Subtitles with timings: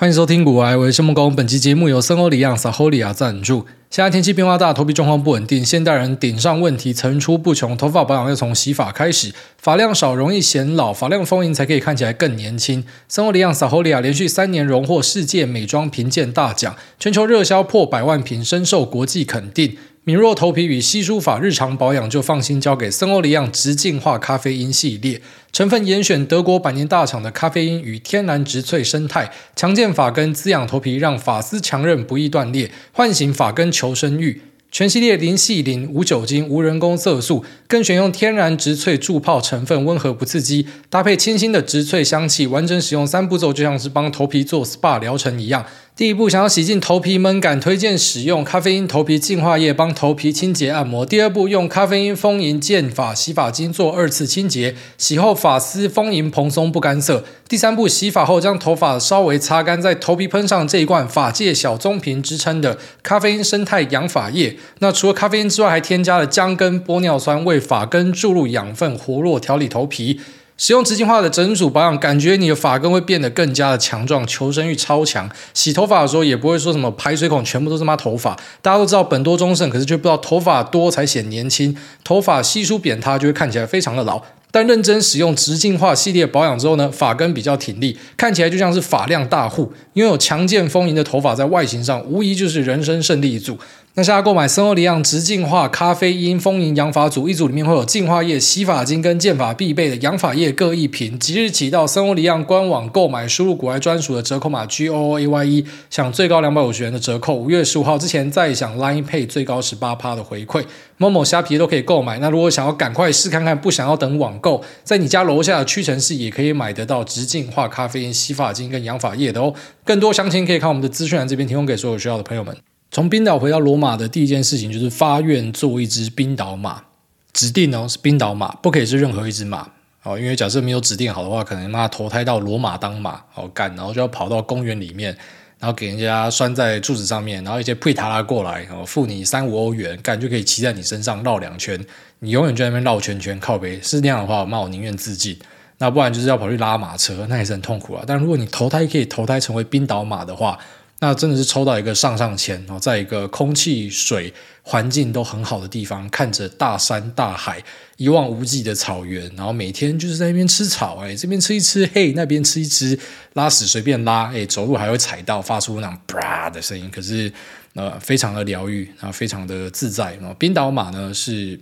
[0.00, 1.34] 欢迎收听股癌，我是木工。
[1.34, 3.66] 本期节目由森欧里亚 Saholia 赞助。
[3.90, 7.76] 现在天气变化大，头皮状况不稳定，现代人顶上问题层出不穷。
[7.76, 12.84] 头发保养要从洗发开始，发量少容易显老，发量丰盈才可以看起来更年轻。
[13.08, 19.76] 森欧里亚 Saholia 连续三年荣获世界美妆评鉴大奖，全球热销破百万瓶，深受国际肯定。
[20.08, 25.20] 敏弱头皮与稀疏发，日常保养就放心交给森欧黎漾直净化咖啡因系列，
[25.52, 34.40] 成分严选德国百年大厂的咖啡因与天然植萃生态，强健发根，滋养头皮，让发丝强韧不易断裂，唤醒发根求生欲。
[34.70, 45.64] 全系列零矽灵、无酒精、无人工色素，更选用天然植萃助泡成分，温和不刺激，搭配清新的植萃香气，完整使用三步骤，就像是帮头皮做 SPA 疗程一样。
[45.98, 51.04] 第一步，想要洗净头皮闷感，推荐使用咖啡因头皮净化液帮头皮清洁按摩。
[51.04, 57.24] 第二步，用咖啡因丰盈健发洗发精做二次清洁，洗后发丝丰盈蓬松不干涩。
[57.48, 64.56] 第三步，洗发后将头发稍微擦干，在头皮喷上这一罐发界小棕瓶之称的咖啡因生态养发液。
[64.78, 70.20] 那除了咖啡因之外，还添加了姜根、玻尿酸，为发根注入养分，活络调理头皮。
[70.60, 75.30] 使用直净化的整组保养，感觉你的发根会变得更加的强壮，求生欲超强。
[75.54, 78.36] 洗头发的时候也不会说什么排水孔全部都是妈头发。
[78.60, 84.20] 大家都知道本多忠胜，可是却不知道头发多才显年轻，头发稀疏扁塌就会看起来非常的老。
[84.50, 89.72] 但认真使用直净化系列保养之后呢，发根比较挺立，看起来就像是发量大户。
[89.92, 93.58] 拥有强健丰盈的头发，在外形上无疑就是人生胜利组。
[93.94, 101.18] 那现在购买森欧黎漾直净化咖啡因丰盈养发组，一组里面会有净化液、洗发精跟健发必备的养发液各一瓶。
[101.18, 107.34] 即日起到森欧黎漾官网购买，输入股癌专属的折扣码 G O O A Y E，享最高两百五十元的折扣。
[107.34, 110.64] 五月十五号之前再享 Line Pay 最高十八趴的回馈。
[110.98, 112.20] 某某虾皮都可以购买。
[112.20, 119.52] 那如果想要赶快试看看，不想要等网购，在你家楼下的屈臣氏也可以买得到直净化咖啡因洗发精跟养发液的哦。
[119.84, 122.56] 更多详情可以看我们的资讯栏这边提供给所有需要的朋友们。
[122.90, 126.84] 从冰岛回到罗马的第一件事情就是发愿做一只冰岛马，
[127.32, 129.68] 指定哦是冰岛马，不可以是任何一只马
[130.04, 135.14] 哦，因为假设没有指定好的话，可能妈投胎到罗马当马好干，然后就要跑到公园里面，
[135.58, 141.78] 然后给人家拴在柱子上面，然后一些配塔拉过来，然后付你三五欧元，干就可以骑在你身上绕两圈，
[142.20, 143.78] 你永远就在那边绕圈圈靠北。
[143.82, 145.38] 是那样的话，那我宁愿自尽，
[145.76, 148.02] 那不然就是要跑去拉马车，那也是很痛苦啊。
[148.06, 150.58] 但如果你投胎可以投胎成为冰岛马的话，
[151.00, 154.32] 那真的是抽到一个上上签，然后在一个空气、水
[154.62, 157.62] 环境都很好的地方，看着大山大海，
[157.96, 162.98] 一望无际的草原，然后每天就是在那边吃草，哎，这边吃一吃，嘿，那边吃一吃，
[163.34, 167.32] 拉屎随便拉，哎，走路还会踩到，发出那种啪的声音，可是
[167.74, 170.14] 呃，非常的疗愈，然后非常的自在。
[170.16, 171.58] 然后冰岛马呢是。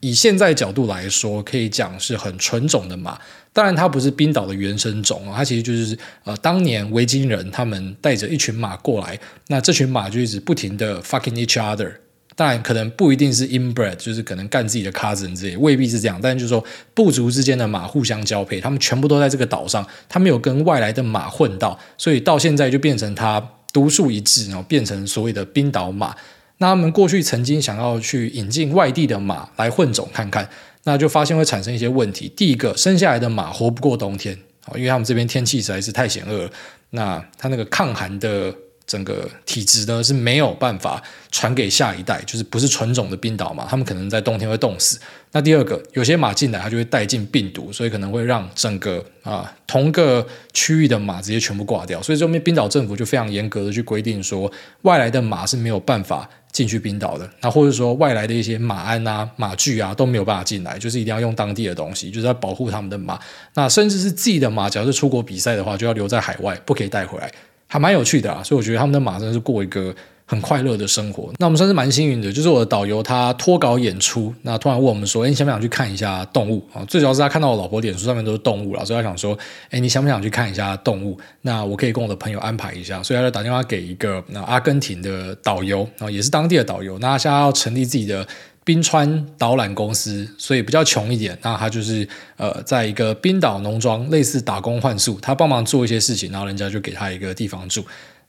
[0.00, 3.18] 以现在角度来说，可以讲是很纯种的马。
[3.56, 11.90] 当然，它不是冰岛的原生种，它其实就是呃，当年维京人他们带着一群马过来，那这群马就一直不停的 fucking each other。
[12.34, 16.20] 当然，可能不一定是 inbred，就是可能干自己的 cousin 之类，未必是这样。
[16.22, 16.62] 但就是说，
[16.92, 23.42] 部族之间的马互相交配，他们全部都在这个岛上，他没有跟外来的马混到，所以到现在就变成它
[23.72, 26.14] 独树一帜，然后变成所谓的冰岛马。
[26.58, 30.46] 那他们过去曾经想要去引进外地的马来混种看看，
[30.86, 32.32] 那就发现会产生一些问题。
[32.36, 34.38] 第一个，生下来的马活不过冬天，
[34.76, 36.50] 因为他们这边天气实在是太险恶了。
[36.90, 38.54] 那它那个抗寒的
[38.86, 41.02] 整个体质呢是没有办法
[41.32, 44.96] 传给下一代，就是不是纯种的冰岛马，他们可能在冬天会冻死。
[45.32, 52.00] 那第二个，有些马进来它就会带进病毒，所以可能会让整个啊同个区域的马直接全部挂掉。
[52.00, 54.50] 所以这边冰岛政府就非常严格的去规定说，
[54.82, 56.30] 外来的马是没有办法。
[56.56, 63.20] 进去冰岛的，那或者说外来的一些马鞍啊、马具啊都没有办法进来，就是一定要用当地的东西，就是要保护他们的马。
[63.52, 67.30] 那甚至是自己的马，只要是出国比赛的话，就要留在海外，不可以带回来，
[67.66, 68.42] 还蛮有趣的啊。
[68.42, 69.94] 所以我觉得他们的马真的是过一个。
[70.28, 79.38] 很快乐的生活，那我们算是蛮幸运的，就是我的导游他脱稿演出，那突然问我们说：“诶，你想不想去看一下动物啊？”最主要是他看到我老婆脸书上面都是动物了，所以他想说
[79.70, 86.98] ：“诶，你想不想去看一下动物？”那我可以跟我的朋友安排一下，所以他就打电话给一个那阿根廷的导游啊，也是当地的导游。
[86.98, 88.26] 那他现在要成立自己的
[88.64, 91.38] 冰川导览公司，所以比较穷一点。
[91.40, 97.84] 那他就是呃，在一个冰岛农庄，类似打工换宿，他帮忙做一些事情，然后人家就给他一个地方住。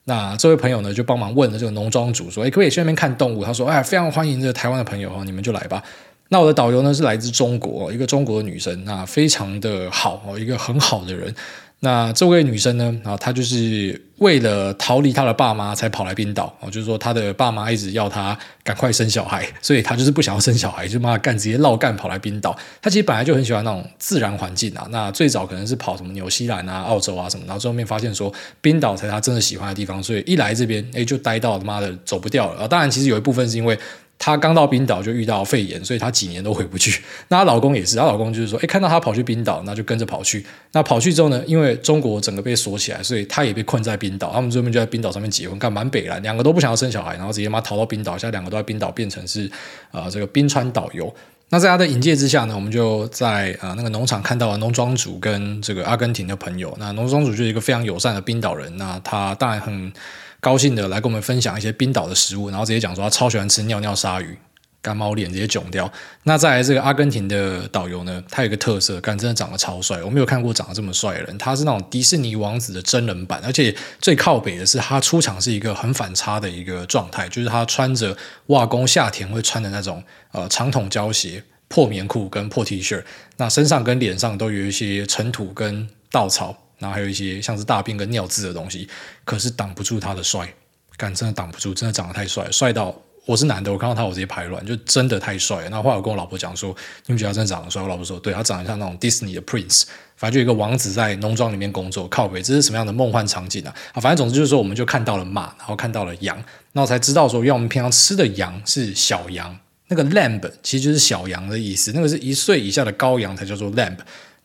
[0.09, 5.83] 那这位朋友呢，就帮忙问了这个农庄主说：“哎，可不可以去那边看动物？”他说：“哎，非常欢迎这个台湾的朋友哦，你们就来吧。”
[6.29, 11.35] 那我的导游呢是来自中国，一个中国的女生，那非常的好哦，一个很好的人。
[11.79, 12.99] 那这位女生呢？
[13.03, 16.51] 啊，她就是为了逃离她的爸妈才跑来冰岛。
[16.59, 22.57] 哦，就是说她的爸妈一直要她赶快生小孩， 所以她就是不想要生小孩，就妈干直接绕干跑来冰岛。
[22.81, 24.87] 她其实本来就很喜欢那种自然环境啊。
[24.89, 32.63] 那最早可能是跑什么纽西兰啊、澳洲啊什么，然后最后面发现说冰岛才是她真的喜欢的地方，所以一来这边，哎，就待到他妈的走不掉了。
[32.63, 33.77] 啊，当然，其实有一部分是因为。
[34.19, 37.01] 她刚到冰岛就遇到肺炎，所以她几年都回不去。
[37.29, 40.45] 那她老公也是，她老公就是说，哎，看到她跑去冰岛，那就跟着跑去。
[40.71, 44.31] 那跑去之后呢，因为中国整个被锁起来，所以她也被困在冰岛。
[44.31, 49.45] 他们这边就在冰岛上面结婚，干蛮北了，两个都不想要生小孩，然后直接妈逃到冰岛，现在两个都在冰岛变成是
[49.91, 51.13] 啊、呃、这个冰川导游。
[51.49, 56.75] 那在他的引介之下呢，我们就在啊、呃、那个农场看到了农庄主跟这个阿根廷的朋友。
[56.77, 59.93] 那农庄主就是一个非常友善的冰岛人，那他当然很
[60.39, 64.37] 高兴的来跟我们分享一些冰岛的食物，然后直接讲说他超喜欢吃尿尿鲨鱼。
[64.79, 65.91] 干猫脸直接囧掉。
[66.23, 70.01] 那再来这个阿根廷的导游呢，他有一个特色，干真的长得超帅。
[70.01, 80.01] 我没有看过长得这么帅的人，他是那种迪士尼王子的真人版，而且最靠北的是他出场是一个很反差的一个状态，就是他穿着瓦工夏天会穿的那种
[80.31, 83.03] 呃长筒胶鞋、破棉裤跟破 T 恤，
[83.35, 88.87] 那身上跟脸上都有一些尘土跟稻草，然后还有一些像是大便跟尿渍的东西，
[89.25, 90.53] 可是挡不住他的帅，
[90.97, 92.95] 干真的挡不住，真的长得太帅，帅到。
[93.25, 95.63] 我是男的，我看到他我直接排卵，就真的太帅了。
[95.63, 96.73] 然后后来我跟我老婆讲说，
[97.07, 97.81] 你们觉得他真的长得帅？
[97.81, 99.83] 我老婆说，对，他长得像那种迪士尼的 Prince，
[100.15, 103.75] 反正就一个王子在农庄里面工作，靠北，这是什么样的梦幻场景啊？
[103.91, 106.37] 啊，反正总之就是说，我们就看到了马，然后看到了羊，
[106.71, 109.59] 然后才知道说，原来我们平常吃的羊是小羊，
[109.89, 113.97] 那个 lamb 其实就是小羊的意思，那个是一岁以下的羔羊才叫做 lamb。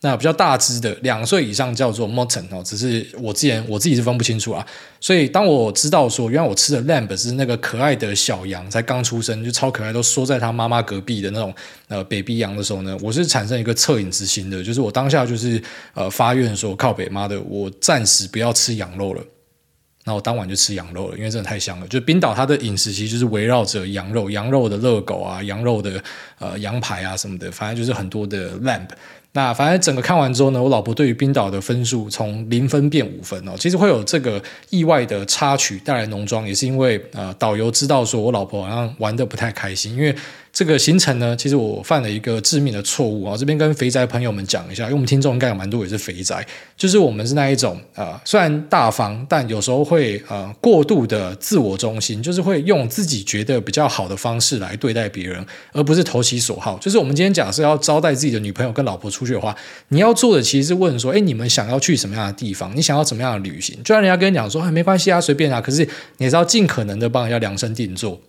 [0.05, 4.65] 那比较大只的，两岁以上叫做 mutton 哦，只是我之前我自己是分不清楚啊。
[4.99, 11.55] 所以当我知道说，原来我吃的 lamb 是那个可爱的小羊，才刚出生就超可爱，都缩在他妈妈隔壁的那种
[11.87, 15.61] 呃 baby 羊的时候呢，我是产生一个恻隐之心的，就是我当下就是
[15.93, 19.23] 呃发愿说，靠北妈的，我暂时不要吃羊肉了。
[20.05, 21.87] 那我当晚就吃羊肉了，因为真的太香了。
[21.87, 26.03] 就冰岛它的饮食其实就是围绕着羊肉，羊肉的热狗啊，羊肉的
[26.39, 28.87] 呃羊排啊什么的，反正就是很多的 lamb。
[29.31, 33.53] 那反正整个看完之后呢，我老婆对于冰岛的分数从零分变五分哦。
[33.57, 40.15] 其实会有这个意外的插曲带来农庄，也是因为呃导游知道说我老婆好像玩的不太开心，因为。
[40.53, 43.35] 这个行程呢，其实我犯了一个致命的错误啊！
[43.35, 46.45] 这边跟肥宅朋友们讲一下，因为我们听众应该有蛮多也是肥宅，
[46.77, 56.77] 就是我们是那一种啊、呃，虽然大方，但有时候会呃过度的自我中心，就是会用自己觉得比较好的方式来对待别人，而不是投其所好。
[56.77, 59.55] 就是我们今天假设要招待自己的女朋友跟老婆出去的话，
[59.87, 62.71] 你要做的其实是问说，哎，你们想要去什么样的地方？
[62.75, 63.75] 你想要怎么样的旅行？
[63.77, 65.83] 就算人家跟你讲说，哎，没关系啊，随便啊，可是
[66.17, 68.21] 你也是要尽可能的帮人家量身定做。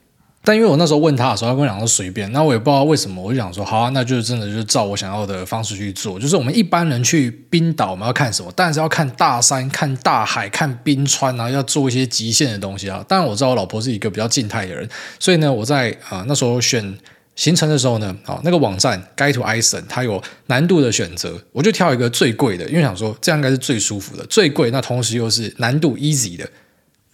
[0.46, 6.20] 但因为我那时候问他的时候，他跟我讲说随便，那我也不知道为什么，我就想说好啊，那就是真的就是照我想要的方式去做。
[6.20, 8.52] 就是我们一般人去冰岛，我们要看什么？
[8.52, 13.02] 当然是要看大山、看大海、看冰川啊，要做一些极限的东西啊。
[13.08, 14.86] 当然我知道我老婆是一个比较静态的人，
[15.18, 16.94] 所以呢，我在啊、那时候选
[17.34, 26.46] 行程的时候呢，啊那个网站 Guide to Iceland 它有难度的选择，我就挑一个最贵的，因为想说这样应该是最舒服的，最贵，那同时又是难度 easy 的。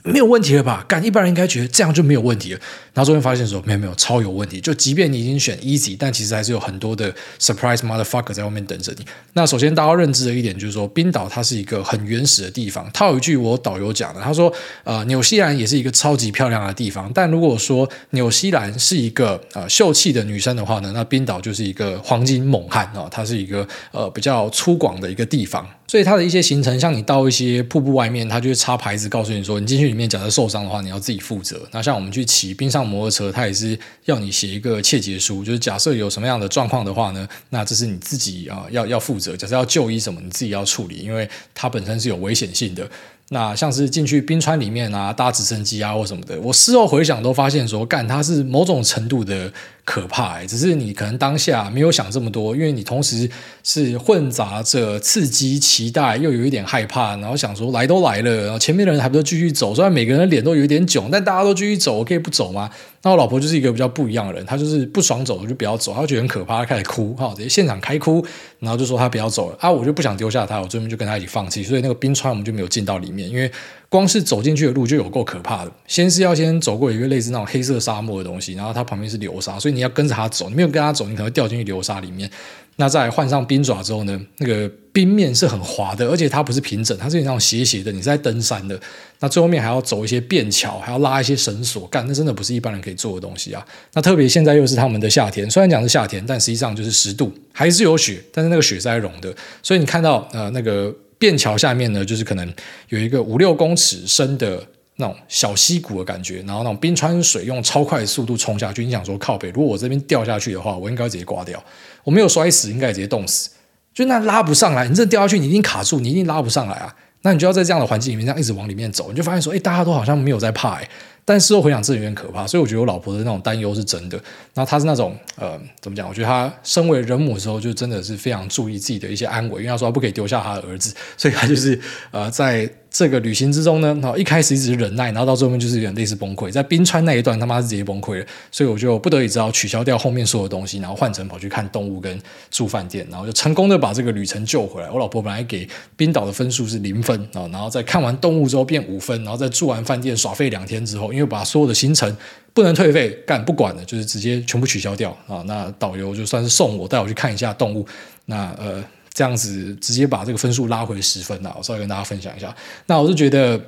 [0.02, 0.84] 没有问题了吧？
[0.88, 2.60] 干，一般人应该觉得这样就没有问题了。
[2.94, 4.60] 然后最后发现说，没有没有，超有问题。
[4.60, 9.04] 就即便你已经选 easy，但其实还是有很多的 surprise motherfucker 在外面等着你。
[9.34, 12.90] 那首先大家要认知的一点就是说，冰岛它是一个很原始的地方。
[12.92, 14.52] 他有一句我导游讲的，他说：
[14.84, 17.10] 呃，纽西兰也是一个超级漂亮的地方。
[17.14, 25.68] 但如果说纽西兰是一个呃秀气的女生的话呢，那冰岛就是一个黄金猛汉啊，它是一个呃比较粗犷的一个地方。
[25.90, 31.60] 所以它的一些行程，像你到一些瀑布外面，它就会插牌子告诉你说，你进去里面假设受伤的话，你要自己负责。
[31.72, 39.36] 那像我们去骑冰上摩托车，它也是要你写一个切结书，就是假设有什么样的状况的话呢，那这是你自己啊要要负责。
[39.36, 42.88] 假设要就医什么，你自己要处理，因为它本身是有危险性的。
[43.32, 49.52] 那像是进去冰川里面啊，搭直升机啊或什么的，我事后回想都发现说，干它是某种程度的
[49.84, 53.28] 可怕，欸，只是你可能当下没有想这么多，因为你同时
[53.64, 62.70] 是混杂着刺激、期待，又有一点害怕，然后想说来都来了，然后前面的人还不都继续走，虽然每个人的脸都有一点囧，但大家都继续走，我可以不走吗？
[63.02, 68.24] 那我老婆就是一个比较不一样的人，她就是不爽走，就不要走，她觉得很可怕，她开始哭，哈，直接现场开哭，
[68.58, 73.50] 然后就说她不要走了啊，我就不想丢下她，我最后就跟她一起放弃，所以那个冰川我们就没有进到里面，因为
[73.90, 82.30] 光是走进去的路就有够可怕的，先是要先走过一个类似那种黑色沙漠的东西，然后它旁边是流沙，所以你要跟着它走，你没有跟它走，你可能会掉进去流沙里面。
[82.76, 87.90] 那再换上冰爪之后呢，那个冰面是很滑的，而且它不是平整，它是那种斜斜的。
[87.90, 88.80] 你是在登山的，
[89.18, 93.62] 那最后面还要走一些便桥，还要拉一些绳索，干，那真的不是一般人可以做的东西啊。
[93.92, 102.52] 那特别现在又是他们的夏天，虽然讲是夏天，但实际上就是十度，还是有雪，但是那个雪是在融的，所以你看到呃那个便桥下面呢，就是可能
[102.88, 104.60] 有一个五六公尺深的
[104.96, 108.84] 那种小溪谷的感觉，然后那种冰川水用超快速度冲下去。
[108.84, 111.62] 你想说靠北，如果我这边掉下去的话，我应该直接挂掉。
[112.02, 113.50] 我没有摔死，应该直接冻死。
[113.92, 116.96] 就那拉不上来，你这掉下去，你一定卡住，你一定拉不上来啊。
[117.22, 120.80] 那你就要在这样的环境里面这样一直往里面走，你就发现说，哎，大家都好像没有在怕，
[121.24, 124.16] 但事后回想，这有点可怕，所以我觉得我老婆的那种担忧是真的。
[124.54, 126.08] 然后她是那种呃，怎么讲？
[126.08, 132.68] 我觉得她身为人母的时候，就真的是非常注意自己的一些安危，因为她说不可以丢下她的儿子，所以她就是呃，在。
[132.92, 144.90] 这个旅行之中呢，然后一开始一直忍耐，然后到最后面就是有点类似崩溃，在冰川那一段他妈是直接崩溃了，所以我就不得已只好取消掉后面所有东西，然后换成跑去看动物跟住饭店，然后就成功的把这个旅程救回来。
[144.90, 152.16] 我老婆本来给冰岛的分数是零分啊，然后在看完动物之后变五分，然后在住完饭店耍废两天之后，因为把所有的行程
[152.52, 155.42] 不能退费，干不管了，就是直接全部取消掉啊。
[155.46, 157.86] 那导游就算是送我带我去看一下动物，
[158.26, 158.82] 那呃。
[159.12, 162.54] 这样子直接把这个分数拉回十分了，我稍微跟大家分享一下。
[162.86, 163.60] 那我是觉得，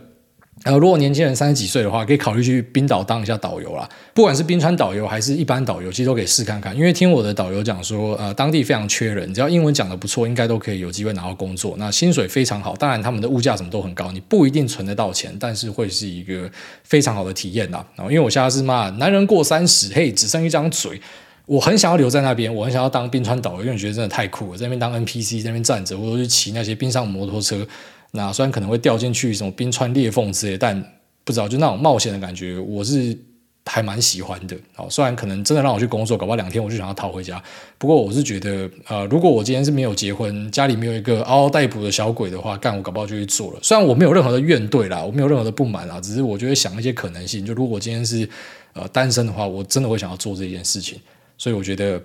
[0.65, 3.89] 呃，如果年轻人三十几岁的话，可以考虑去冰岛当一下导游啦。
[4.15, 6.77] 不管是冰川导游还是一般导游，其实都可以试看看。
[6.77, 11.75] 因为听我的导游讲说，呃，当地非常缺人，只要英文讲得不错，应该都可以有机会拿到工作。
[11.79, 16.49] 那薪水非常好，当然他们的物价什么都很高，你不一定存得到钱，但是会是一个
[16.85, 17.85] 非常好的体验呐。
[17.97, 21.01] 然后，因为我现在是骂男人过三十，嘿，只剩一张嘴。
[21.47, 27.67] 我很想要留在那边，我很想要当冰川导游，因为我觉得真的太酷了，在那边当 NPC，在那边站着，或者去骑那些冰上摩托车。
[28.13, 30.81] 那虽然可能会掉进去什么冰川裂缝之类，但
[31.25, 33.17] 不知道就那种冒险的感觉，我是
[33.65, 34.57] 还蛮喜欢的。
[34.75, 37.43] 好，虽然可能真的让我去工作，搞不好两天我就想要逃回家。
[37.79, 43.59] 不过我是觉得，呃，如果我今天是没有结婚，家里没有一个嗷嗷待哺的小鬼的话，干我搞不好就去做了。
[43.63, 47.47] 虽然我没有任何的怨怼啦，我没有任何的不满啦，只是我就会想一些可能性。
[47.47, 48.29] 就如果今天是
[48.73, 51.01] 呃单身的话，我真的会想要做这件事情。
[51.39, 52.03] 所以我觉得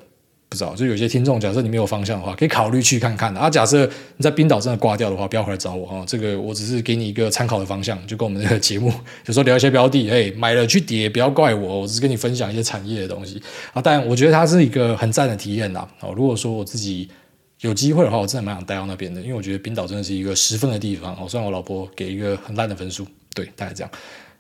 [0.50, 3.36] 不知道，就有些听众，假设你没有方向的话，可以考虑去看看。
[3.36, 3.86] 啊，假设
[4.16, 6.06] 你在冰岛真的挂掉的话，不要回来找我哦。
[6.08, 8.90] 这个我只是给你一个参考的方向，就跟我们这个节目
[9.26, 13.42] 有时候聊一些标的， 哎，买了去跌，不要怪我，我只是跟你分享一些产业的东西
[13.74, 13.82] 啊。
[13.82, 15.86] 但我觉得它是一个很赞的体验啦。
[16.00, 17.10] 哦，如果说我自己
[17.60, 21.14] 有机会的话，我真的蛮想待到那边的，因为我觉得冰岛真的是一个十分的地方。
[21.16, 23.92] 哦，虽然我老婆给一个很烂的分数，对，大概这样。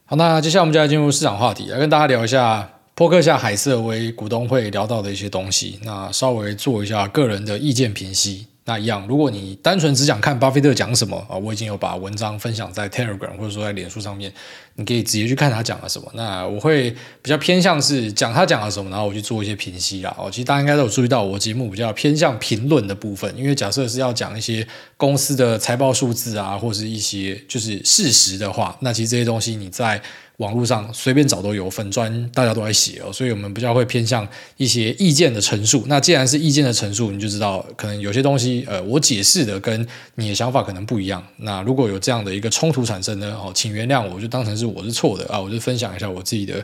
[0.06, 2.76] 好，那接下来我们就来进入市场话题，来跟大家聊一下。
[2.98, 8.48] 波克夏海瑟威股东会聊到的一些东西，那稍微做一下个人的意见评析。
[8.66, 14.34] 那一样，如果你单纯只想看巴菲特讲什么啊，我已经有把文章分享在 Telegram 或者说在脸书上面，
[14.74, 16.12] 你可以直接去看他讲了什么。
[16.16, 16.89] 那我会
[17.22, 20.13] 比较偏向是讲他讲了什么，然后我去做一些评析啦。
[20.18, 30.01] 哦，其实大家应该都有注意到，我节目比较偏向评论的部分，因为假设是要讲一些公司的财报数字啊，或是一些就是事实的话，那其实这些东西你在。
[30.38, 34.27] 网络上随便找都有粉专，大家都在写哦，所以我们比较会偏向
[34.58, 35.84] 一些意见的陈述。
[35.88, 41.25] 那既然是意见的陈述，你就知道可能有些东西，呃，我解释的跟你的想法可能不一样。
[41.38, 46.63] 那如果有这样的一个冲突产生呢，哦，请原谅我，就当成是我是错的啊，我就分享一下我自己的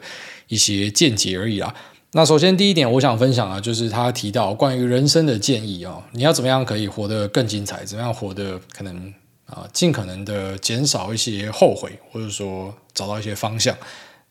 [0.49, 1.73] 一些见解而已啦。
[2.11, 9.11] 那首先第一点，我想分享啊，就是他提到关于人生的建议哦，你要怎么样可以活得更精彩，怎么样活得可能。
[9.45, 13.75] 啊，尽可能的减少一些后悔，或者说找到一些方向。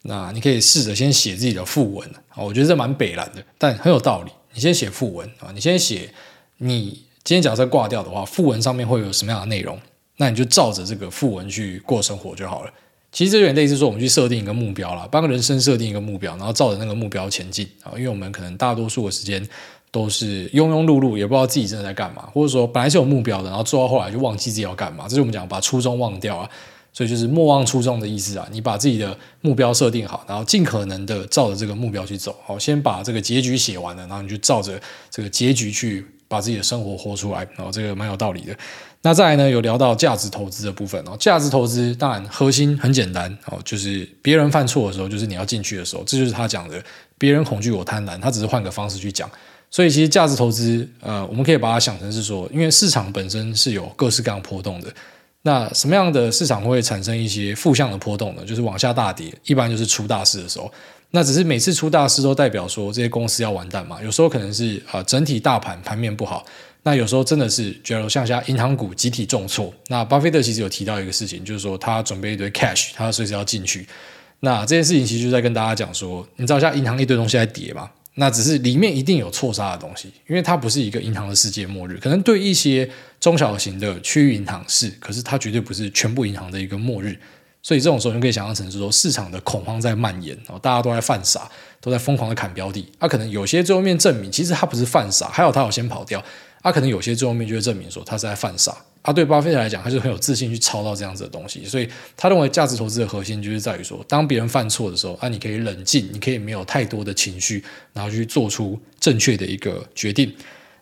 [0.02, 4.32] 那你可以试着先写自己的訃文啊，我觉得这蛮北烂的，但很有道理。
[4.52, 6.12] 你先写訃文啊，你先写
[6.58, 9.78] 你今天假设挂掉的话，訃文上面会有什么样的内容？
[10.16, 12.72] 那你就照着这个訃文去过生活就好了。
[13.12, 17.92] 其实这有点类似说，我们去设定一个目标啦，帮人生设定一个目标，然后照着那个目标前进啊。
[17.96, 19.46] 因为我们可能大多数的时间。
[19.92, 25.04] 都是庸庸碌碌，也不知道自己真的在干嘛，或者说本来是有目标的，然后做到后来就忘记自己要干嘛。
[25.06, 26.48] 这是我们讲把初衷忘掉啊，
[26.94, 28.48] 所以就是莫忘初衷的意思啊。
[28.50, 32.34] 你把自己的目标设定好，然后尽可能的照着这个目标去走。
[32.46, 34.80] 好，先把这个结局写完了，然后你就照着
[35.10, 37.46] 这个结局去把自己的生活活出来。
[37.54, 38.56] 然后这个蛮有道理的。
[39.02, 41.14] 那再来呢，有聊到价值投资的部分哦。
[41.20, 46.82] 价值投资当然核心很简单哦，就是别人犯错的时候，就是你要进去的时候，这就是他讲的。
[47.18, 48.20] 别人恐惧，我贪婪。
[48.20, 49.30] 他只是换个方式去讲。
[49.72, 54.92] 所以其实价值投资，呃，我们可以把它想成是说，因为市场本身是有各式各样波动的。
[55.44, 58.44] 那什么样的市场会产生一些负向的波动呢？
[58.44, 60.70] 就是往下大跌，一般就是出大事的时候。
[61.10, 64.00] 那只是每次出大事都代表说这些公司要完蛋嘛？
[64.02, 66.44] 有时候可能是啊、呃，整体大盘盘面不好。
[66.82, 69.72] 那有时候真的是，觉得像下银行股集体重挫。
[69.88, 73.86] 那巴菲特其实有提到一个事情，就是说他准备一堆 cash，他随时要进去。
[74.40, 77.90] 那这件事情其实就在跟大家讲说，你知道像银行一堆东西在跌嘛？
[78.14, 82.88] 那只是里面一定有错杀的东西，因为它不是一个银行的世界末日，可能对一些
[83.18, 87.18] 中小型的区域银行是，可是它绝对不是全部银行的一个末日。
[87.62, 91.48] 所以这种时候你可以想象成是说市场的恐慌在蔓延，大家都在犯傻，
[91.80, 92.84] 都在疯狂的砍标的。
[92.98, 96.22] 它、可能有些最后面证明其实它不是犯傻，还有它有先跑掉。
[96.62, 98.74] 啊，可能有些最后面就会证明说他是在犯傻。
[99.02, 110.32] 啊，对巴菲特来讲，他就很有自信去抄到这样子的东西，所以他认为价值投资的核心就是在于说，当别人犯错的时候，啊，你可以冷静，你可以没有太多的情绪，然后去做出正确的一个决定。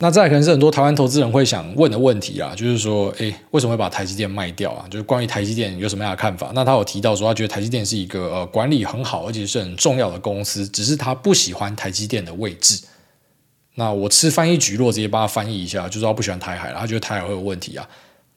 [0.02, 4.86] 那再可能是很多台湾投资人会想问的问题啊，就是说，诶，为什么会把台积电卖掉啊？
[4.90, 6.50] 就是关于台积电有什么样的看法？
[6.54, 12.82] 那他有提到说，他觉得台积电是一个呃管理很好，而且是很重要的公司，只是他不喜欢台积电的位置。
[13.76, 17.88] 那我吃翻译蒟蒻，直接帮他翻译一下，就是他不喜欢台海，他觉得台海会有问题啊。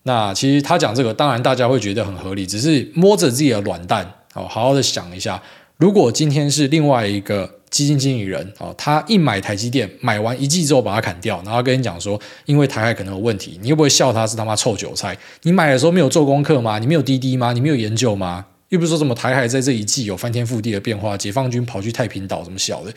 [0.03, 5.41] 那其实他讲这个，当然大家会觉得很合理，只是摸着自己的软蛋哦，好好的想一下，
[5.77, 15.17] 如果今天是另外一个基金经理人，哦，他一买台积电，买完一季之后把它砍掉，然后跟你讲说，因为台海可能有问题，你又不会笑他是他妈臭韭菜？
[15.43, 16.79] 你买的时候没有做功课吗？
[16.79, 17.53] 你没有滴滴吗？
[17.53, 18.45] 你没有研究吗？
[18.69, 22.93] 又不是说什么台海在这一季有翻天覆地的变化，解放军跑去太平岛什么小的，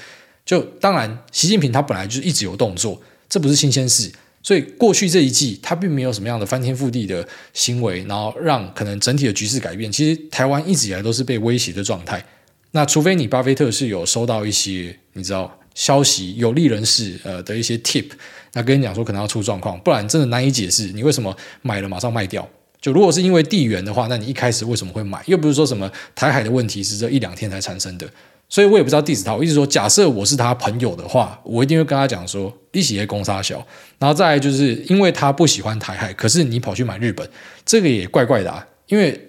[0.47, 2.99] 就当然，习近平他本来就是一直有动作，
[3.29, 4.11] 这不是新鲜事。
[4.43, 9.91] 所以过去这一季，他并没有什么样的翻天覆地的行为，然后让可能整体的局势改变。
[9.91, 12.25] 其实台湾一直以来都是被威胁的状态。
[12.71, 18.07] 那除非你巴菲特是有收到一些你知道消息，有利人士呃的一些 tip，
[18.53, 22.49] 那跟你讲说可能要出状况，不然真的难以解释你为什么买了马上卖掉。
[22.81, 25.21] 就如果是因为地缘的话，那你一开始为什么会买？
[25.27, 28.09] 又不是说什么台海的问题是这一两天才产生的。
[28.49, 33.57] 所以我也不知道地址他，我一直说，假设我是他朋友的话，我一定会跟他讲说，利息也攻杀小，
[33.99, 37.29] 然后再来就是因为他不喜欢台海，可是你跑去买日本，
[37.65, 38.65] 这个也怪怪的啊。
[38.87, 39.21] 因为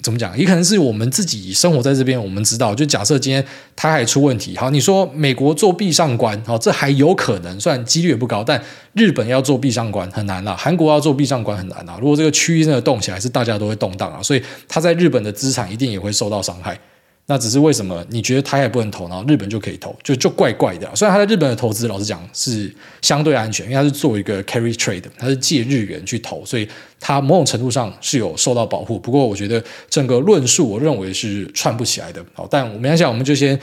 [0.00, 8.62] 怎么讲，也可能是我们自己生活在这边，我们知道，就假设今天台海出问题，好，你说美国做壁上观，好，这还有可能，虽然几率也不高，但
[8.94, 11.98] 日本要做壁上观很难啊，韩国要做壁上观很难啊。
[12.00, 16.78] 如果这个区域真的动起来，是大家都会动荡啊，所以他在日本的资产一定也会受到伤害。
[17.26, 20.90] 那只是为什么你觉得台海不能投，然后日本就可以投，就就怪怪的。
[20.94, 28.98] 虽然他在日本的投资，老实讲是相对安全，因为他是做一个 carry trade，他是借日元去投，所以他某种程度上是有受到保护。
[28.98, 32.22] 不过我觉得整个论述，我认为是串不起来的。
[32.34, 33.58] 好，但我们想，我们就先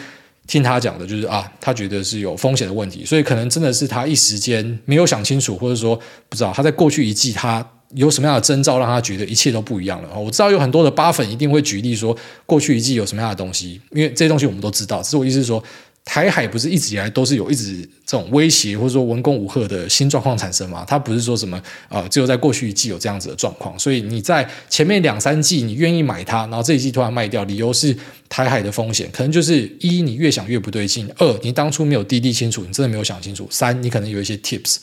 [0.47, 5.99] 听他讲的，就是啊，他觉得是有风险的问题，所以可能真的是他一时间没有想清楚，或者说
[6.29, 7.69] 不知道他在过去一季他。
[7.95, 10.19] 有什么样的征兆让他觉得一切都不一样了？
[10.19, 12.15] 我知道有很多的八粉一定会举例说，
[12.45, 15.01] 过去一季有什么样的东西，因为这些东西我们都知道。
[15.01, 15.63] 只是我意思是说，
[16.05, 20.85] 台海不是一直以来都是有一直这种威胁或者说文攻武吓的新状况产生吗？
[20.87, 23.77] 它不是说什么啊、只有在过去一季有这样子的状况。
[23.77, 27.95] 所以你在前面两三季你愿意买它，然后这一季突然卖掉，理由是
[28.27, 34.77] 台海的风险，可能就是一你越想越不对劲，二你当初没有滴滴清楚，你真的没有想清楚，三你可能有一些 tips。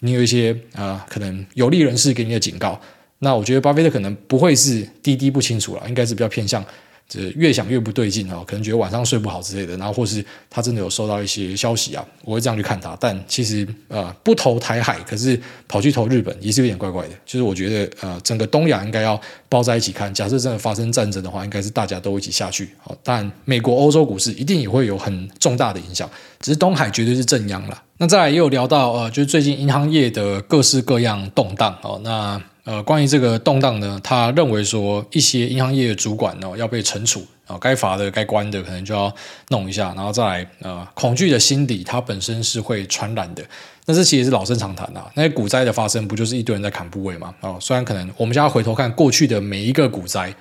[0.00, 2.80] 你有一些啊、可能有利人士给你的警告，
[3.18, 6.64] 那我觉得巴菲特可能不会是滴滴不清楚了，应该是比较偏向，
[7.08, 12.94] 就是越想越不对劲啊，可能觉得晚上睡不好之类的，然后或是他真的有收到一些消息啊，我会这样去看他。
[13.00, 17.14] 但其实、呃，不投台海，可是跑去投日本也是有点怪怪的。
[17.24, 19.18] 就是我觉得呃，整个东亚应该要
[19.48, 20.12] 包在一起看。
[20.12, 22.68] 假设真的发生战争的话，应该是大家都一起下去。
[22.78, 26.08] 好，但美国、欧洲股市一定也会有很重大的影响。
[26.40, 27.82] 只是东海绝对是正央了。
[27.96, 32.00] 那再来也有聊到呃，就是最近银行业的各式各样动荡哦。
[32.04, 39.10] 那呃，关于这个动荡呢，他认为说一些银行业的主管呢要被惩处啊，该罚的、该关的可能就要
[39.48, 39.94] 弄一下。
[39.96, 43.42] 然后再来呃，恐惧的心理它本身是会传染的。
[43.86, 45.10] 那这其实是老生常谈啊。
[45.14, 47.34] 那些股灾的发生不就是一堆人在砍部位吗？
[47.40, 50.34] 哦，虽然可能我们现在回头看过去的每一个股灾。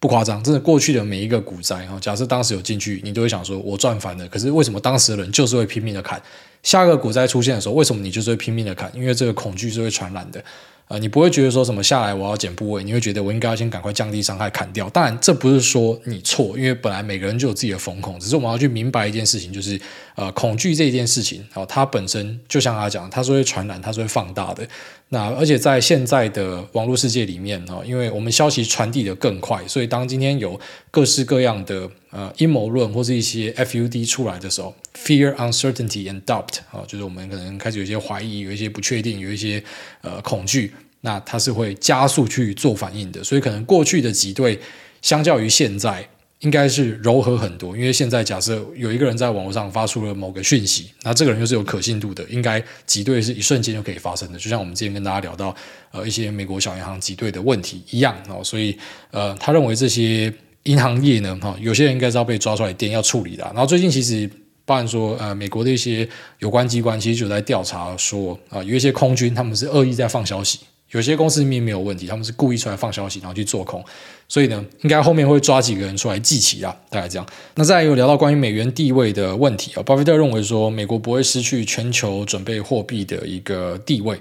[0.00, 4.28] 不夸张，真的过去的每一个股灾哈，假设当时有进去，你都会想说，我赚翻了。
[4.28, 6.20] 可是为什么当时的人就是会拼命的砍？
[6.62, 8.92] 下个股灾出现的时候，为什么你就是会拼命的砍？
[8.94, 10.44] 因为这个恐惧是会传染的。
[10.88, 14.88] 呃，你不会觉得说什么下来我要减部位，你会觉得我应该要先赶快降低伤害砍掉。
[14.90, 19.80] 当然，这不是说你错，因为本来每个人就有自己的风控，只是我们要去明白一件事情，就是
[20.16, 24.64] 呃，恐惧这件事情，哦，它本身就像他讲，它是会传染，它是会放大的。
[25.08, 30.58] 那而且在现在的网络世界里面哦，因为我们消息传递的更快，所以当今天有
[30.92, 39.62] 各式各样的呃阴谋论或是一些 FUD 出来的时候，fear, uncertainty and doubt 啊，就是我们可能开始有一些怀疑，有一些不确定，有一些
[40.02, 43.24] 呃恐惧，那它是会加速去做反应的。
[43.24, 44.60] 所以可能过去的几对，
[45.02, 46.08] 相较于现在。
[46.44, 55.56] 应该是柔和很多，因为现在假设有一个人在网络上发出了某个讯息，那这个人又是有可信度的，应该挤兑是一瞬间就可以发生的，就像我们之前跟大家聊到
[55.90, 58.76] 呃一些美国小银行挤兑的问题一样哦，所以
[59.10, 60.30] 呃他认为这些
[60.64, 63.44] 银行业呢哈，有些人应该是要被抓出来电要处理的。
[63.44, 64.28] 然后最近其实
[64.66, 66.06] 包含说呃美国的一些
[66.40, 70.60] 有关机关其实就在调查说啊、有一些空军他们是恶意在放消息。
[70.94, 73.84] 有些公司明明没有问题，他们是故意出来放消息，然后去做空。
[74.28, 77.26] 所以呢，应该后面会抓几个人出来记起啊，大概这样。
[77.56, 84.18] 那再有聊到关于美元地位的问题啊，巴菲特认为说，美国不会失去全球准备货币的一个地位。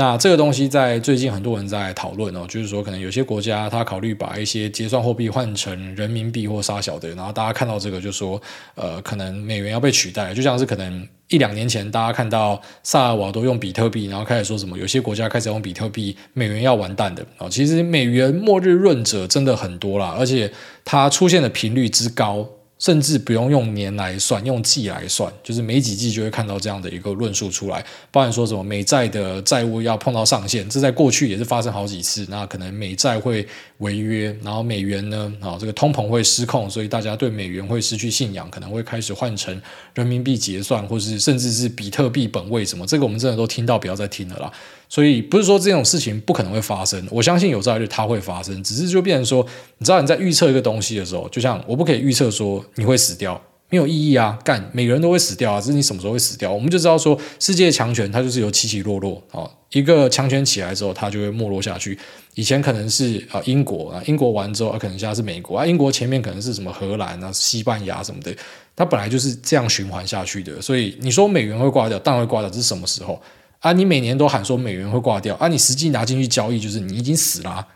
[0.00, 8.40] 那这个东西在最近很多人在讨论哦，就是说可能有些国家他考虑把一些结算货币换成人民币或杀小的，然后大家看到这个就说，
[8.76, 17.46] 呃，可能美元要被取代，就像是可能一两年前大家看到萨尔瓦多用比特币，然后开始说什么有些国家开始用比特币，美元要完蛋的啊。
[17.50, 20.50] 其实美元末日论者真的很多啦，而且
[20.82, 22.48] 它出现的频率之高。
[22.80, 27.84] 甚至不用用年来算，用季来算，就是每几季就会看到这样的一个论述出来。
[28.10, 32.26] 包含说什么美债的债务要碰到上限，这在过去也是发生好几次。
[32.30, 33.46] 那可能美债会
[33.80, 39.60] 违约，然后美元呢，啊，这个通膨会失控，所以大家对美元会失去信仰，可能会开始换成
[39.94, 42.86] 人民币结算，或是甚至是比特币本位什么。
[42.86, 44.52] 这个我们真的都听到，不要再听了啦。
[44.88, 49.46] 所以不是说这种事情不可能会发生，我相信有朝一日它会发生，只是就变成说，
[49.78, 53.40] 你知道你在预测一个东西的时候，就像我不可以预测说你会死掉，
[53.70, 61.98] 没有意义啊，干，每个人都会死掉啊，只是你什么时候会死掉，我们就知道说世界强权它就是有起起落落啊，一个强权起来之后它就会没落下去，
[62.34, 68.34] 以前可能是啊英国啊，英国完之后啊可能现在是美国啊，英国前面可能是什么荷兰啊、西班牙什么的，
[68.74, 73.22] 它本来就是这样循环下去的，所以你说美元会挂掉，当然会挂掉，这是什么时候？
[73.60, 77.66] 啊，你每年都喊说美元会挂掉，啊，你实际拿进去交易，就是你已经死了。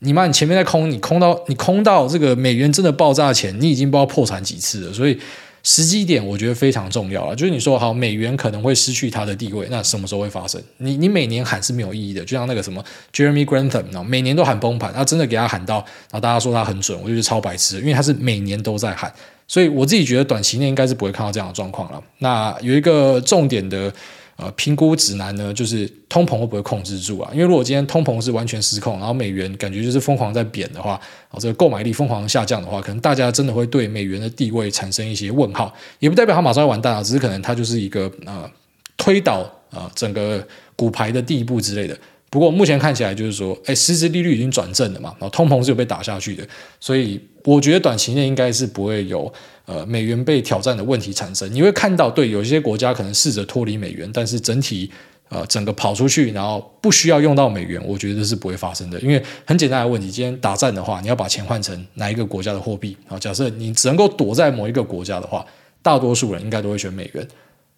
[0.00, 4.92] 你妈，你前面在空，你空到你空到这个美元真的爆炸前，你已经不知道破产几次了。
[4.92, 5.18] 所以
[5.62, 7.36] 时机点我觉得非常重要了。
[7.36, 10.58] 就是你说好，美元可能会失去它的地位，那什么时候会发生？
[10.78, 12.22] 你你每年喊是没有意义的。
[12.22, 12.82] 就像那个什么
[13.14, 15.76] Jeremy Grantham 每年都喊崩盘，他真的给他喊到，
[16.10, 19.12] 然后大家说他很准，我就觉得超白痴，因为他是每年都在喊。
[19.46, 22.02] 所以我自己觉得短期内应该是不会看到这样的状况了。
[22.18, 23.92] 那有一个重点的。
[24.40, 27.30] 呃，评估指南呢，就是通膨会不会控制住啊？
[27.32, 30.92] 因为如果今天通膨是完全失控，然后美元感觉就是疯狂在贬的话，
[31.28, 38.50] 啊，这个购买力疯狂下降的话，可能大家真的会对美元的地位产生一些问号，也不代表它马上要完蛋啊，只是可能它就是一个呃
[38.96, 40.42] 推倒啊、呃、整个
[40.74, 41.94] 股牌的第一步之类的。
[42.30, 46.46] 不过目前看起来就是说，哎，实质利率已经转正了嘛，然后通膨是有被打下去的，
[46.78, 49.30] 所以我觉得短期内应该是不会有
[49.70, 51.48] 呃美元被挑战的问题产生。
[51.54, 54.90] 你会看到，对，有些国家可能试着脱离美元，但是整体
[55.28, 58.98] 呃整个跑出去，然后不需要用到美元，我觉得是不会发生的。
[58.98, 63.16] 因为很简单的问题，今天打战的话，你要把钱换成哪一个国家的货币啊？
[63.16, 65.46] 假设你只能够躲在某一个国家的话，
[65.82, 67.26] 大多数人应该都会选美元。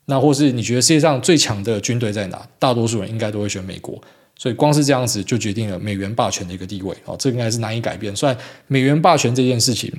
[0.07, 2.49] 那或是你觉得世界上最强的军队在哪？
[2.59, 4.01] 大多数人应该都会选美国。
[4.35, 8.17] 所以光是这样子就决定了美元霸权的一个地位哦，这应该是难以改变。
[8.17, 9.93] 虽然美元霸权这件事情，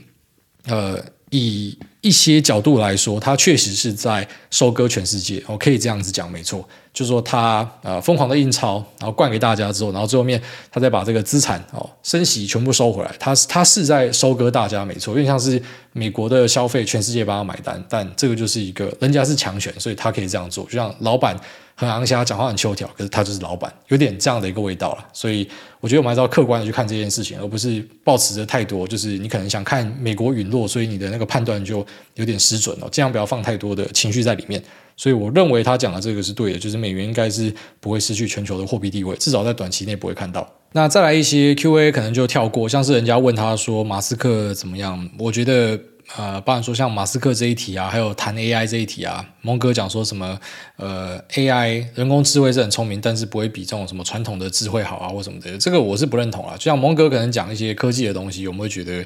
[0.65, 0.99] 呃，
[1.34, 5.42] 以一些角度来说，它确实是在收割全世界。
[5.48, 10.39] 我可以这样子讲，没错，就是说它呃疯狂的印钞，然后灌给大家之后，然后最后面
[10.70, 15.60] 它再把这个资产哦升息全部收回来，它它是在收割大家，没错，因为像是
[15.94, 21.36] 美国的消费，全世界帮他买单，但这个就是一个人家是强权，所以他可以这样做，就像老板。
[21.76, 25.04] 很昂虾，讲话很秋条，可是他就是老板，有点这样的一个味道了。
[25.12, 31.84] 所以我觉得我们还是要客观的去看这件事情，而不是抱持着太多，就是你可能想看美国陨落，所以你的那个判断就
[32.15, 32.89] 有点失准了。
[32.89, 34.62] 尽量不要放太多的情绪在里面。
[34.95, 40.47] 所以我认为他讲的这个是对的，就是美元应该是不会失去全球的货币地位，至少在短期内不会看到。
[40.73, 45.79] 那再来一些 Q&A 可能就跳过，像是人家问他说马斯克怎么样，我觉得。
[46.17, 50.38] 呃，包含说像马斯克这一题啊，还有谈 AI 这一题啊，蒙哥讲说什么
[50.75, 56.58] 呃 AI 人工智慧是很聪明，但是不会比这种什么传统的智慧好啊，或什么的，这个我是不认同啊。
[56.58, 59.03] 就像蒙哥可能讲一些科技的东西，我们会觉得，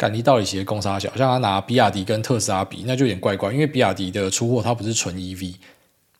[0.00, 5.56] 干你到底写公杀小，像他拿比亚迪跟特斯拉比，那就有点怪怪，因为比亚迪的出货它不是纯 EV。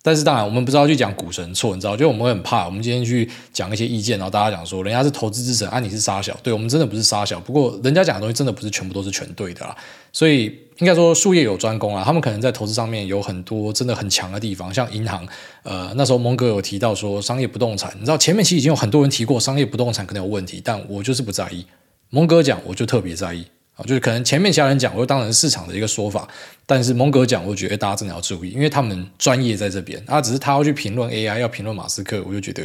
[0.03, 1.97] 但是当然，我们不知道去讲股神错，你知道？
[1.97, 7.41] 就我们会很怕，我们今天去讲一些意见，然后大家讲说人家是投资之神，啊，你是杀小，对，我们真的不是杀小。
[7.41, 9.75] 不过人家讲的东西真的不是全部都是全对的啦，
[10.13, 10.45] 所以
[10.77, 15.27] 应该说术业有专攻啊，他们可能在投资上面有很多真的很强的地方，像银行，
[15.63, 21.65] 呃，那时候蒙哥有提到说商业不动产，你知道前面其实已经有很多人提过商业不动产可能有问题，但我就是不在意，
[22.11, 23.45] 蒙哥讲我就特别在意。
[23.85, 26.29] 就是可能前面其他人讲，我就当成市场的一个说法，
[26.67, 32.63] 但是蒙哥讲，我觉得大家真的要注意，因为他们专业在这边，啊，只是他要去评论 AI，要评论马斯克，我就觉得，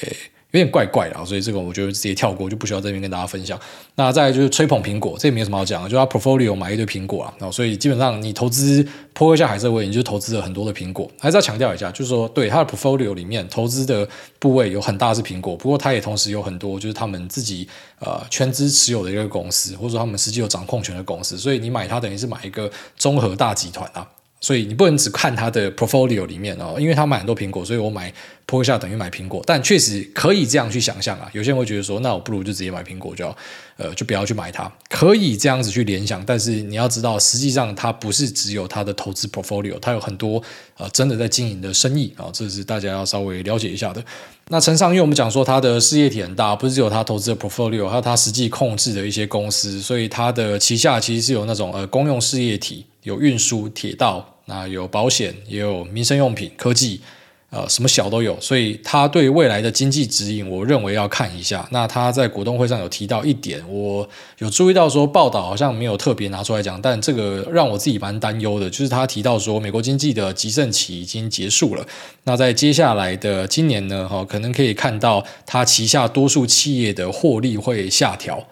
[0.00, 0.16] 诶。
[0.52, 3.60] 有点怪怪的，所以这个我就直接跳过，就不需要这边跟大家分享。
[3.96, 11.10] 那再来就是吹捧苹果，这也没有什么好讲的，就他 portfolio 买一堆苹果啊，然后所以基本上你投资泼一下海瑟薇，你就投资了很多的苹果。
[11.18, 24.06] 还是要强调一下，就是说对他的 portfolio 里面投资的部位有很大是苹果，不过他也同时有很多就是他们自己呃全资持有的一个公司，或者说他们实际有掌控权的公司，所以你买它等于是买一个综合大集团啊。
[24.40, 28.12] 所以你不能只看它的 portfolio 里面哦，因为他买很多苹果，所以我买
[28.44, 31.28] 波克夏等于买苹果，但确实可以这样去想象啊。
[31.32, 33.36] 有些人会觉得说，那我不如就直接买苹果就好，
[33.76, 34.70] 呃，就不要去买它。
[34.88, 40.42] 可以这样子去联想，但是你要知道，实际上它不是只有它的投资 portfolio，它有很多
[40.78, 44.02] 呃真的在经营的生意啊，这是大家要稍微了解一下的。
[44.48, 57.00] 那承上，因为我们讲说它的事业体很大，不是只有它投资的 portfolio，还有它实际控制的一些公司，所以它的旗下其实是有那种呃公用事业体，有运输、铁道，那有保险，也有民生用品、科技。
[57.48, 61.66] 呃，什么小都有，所以他对未来的经济指引，我认为要看一下。
[61.70, 64.06] 那他在股东会上有提到一点，我
[64.38, 71.86] 有注意到说报道好像没有特别拿出来讲，但这个让我自己蛮担忧的，就是他提到说美国经济的极盛期已经结束了。
[72.24, 78.44] 那在接下来的今年呢，哈，可能可以看到他旗下多数企业的获利会下调。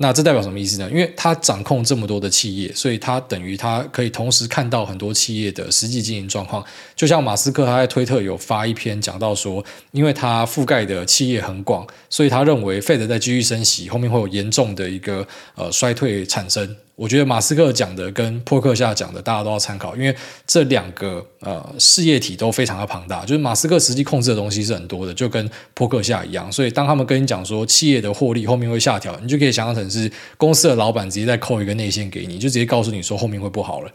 [0.00, 0.88] 那这代表什么意思呢？
[0.90, 6.64] 因为他掌控这么多的企业，所以他等于他可以同时看到很多企业的实际经营状况。
[6.94, 16.76] 就像马斯克他在推特有发一篇讲到说，因为他覆盖的企业很广，所以他认为 Fed 在继续升息，后面会有严重的一个呃衰退产生。
[16.98, 20.12] 我觉得马斯克讲的跟破克夏讲的，大家都要参考，因为
[20.48, 23.20] 这两个呃事业体都非常的庞大。
[23.24, 26.50] 就是马斯克实际控制的东西是很多的，就跟破克夏一样。
[26.50, 33.90] 所以当他们跟你讲说企业的获利后面会下调，你就可以想象成是公司的老板直接再扣一个内线给你，就直接告诉你说后面会不好了。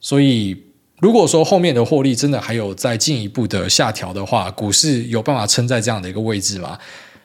[0.00, 0.56] 所以
[1.00, 6.78] 如果说后面的获利真的还有再进一步的下调的话，股市有办法撑在这样的一个位置吗？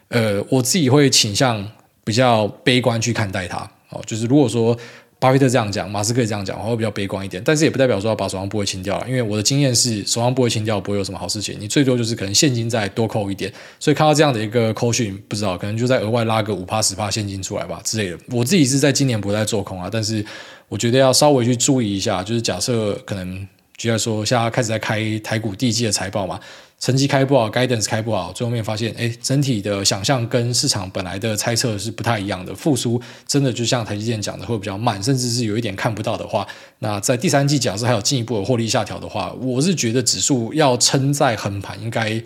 [0.10, 1.66] 呃，我自己会倾向
[2.04, 3.60] 比较悲观去看待它。
[3.92, 4.78] 哦，就是如果说。
[5.22, 18.18] 巴菲特这样讲，马斯克也这样讲，我会比较悲观一点，但是也不代表说要把手上部位清掉了，因为我的经验是手上部位清掉不会有什么好事情，你最多就是可能现金再多扣一点，所以看到这样的一个扣讯，不知道可能就在额外拉个五趴十趴现金出来吧之类的。
[18.32, 20.26] 我自己是在今年不再做空啊，但是
[20.68, 23.48] 我觉得要稍微去注意一下，就是假设可能，
[23.84, 26.40] 就在说现在开始在开台股第一季的财报嘛。
[26.80, 32.56] 成绩开不好，guidance 开不好，最后面发现，哎，整体的想象跟市场本来的猜测是不太一样的。
[32.56, 36.48] 复苏真的就像台积电讲的，会比较慢，甚至是有一点看不到的话，
[36.80, 42.20] 那在第三季假设还有进一步的获利下调的话，我是觉得指数要撑在横盘，应该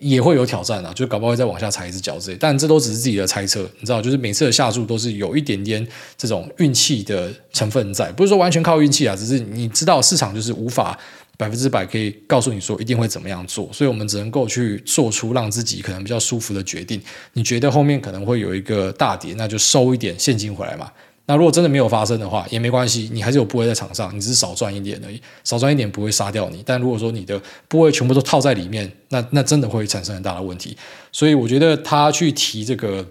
[0.00, 2.36] 也会有挑战啊，就搞不好会再往下踩一只脚之类。
[2.40, 5.86] 但这都只是自己的猜测，你知道，就是每次的下注都是有一点点
[6.18, 10.98] 这种运气的成分在，不是说完全靠运气啊，只是你知道市场就是无法。
[11.36, 17.00] 百分之百可以告诉你说一定会怎么样做，所以我们只能够去做出让自己可能比较舒服的决定。
[17.32, 20.92] 你觉得后面可能会有一个大跌，那就收一点现金回来嘛。
[21.30, 26.60] 那如果真的没有发生的话，也没关系，你还是有部位在场上，你只是少赚一点而已，少赚一点不会杀掉你。
[26.66, 30.76] 但如果说你的部位全部都套在里面，那那真的会产生很大的问题。
[31.12, 33.06] 所以我觉得他去提这个。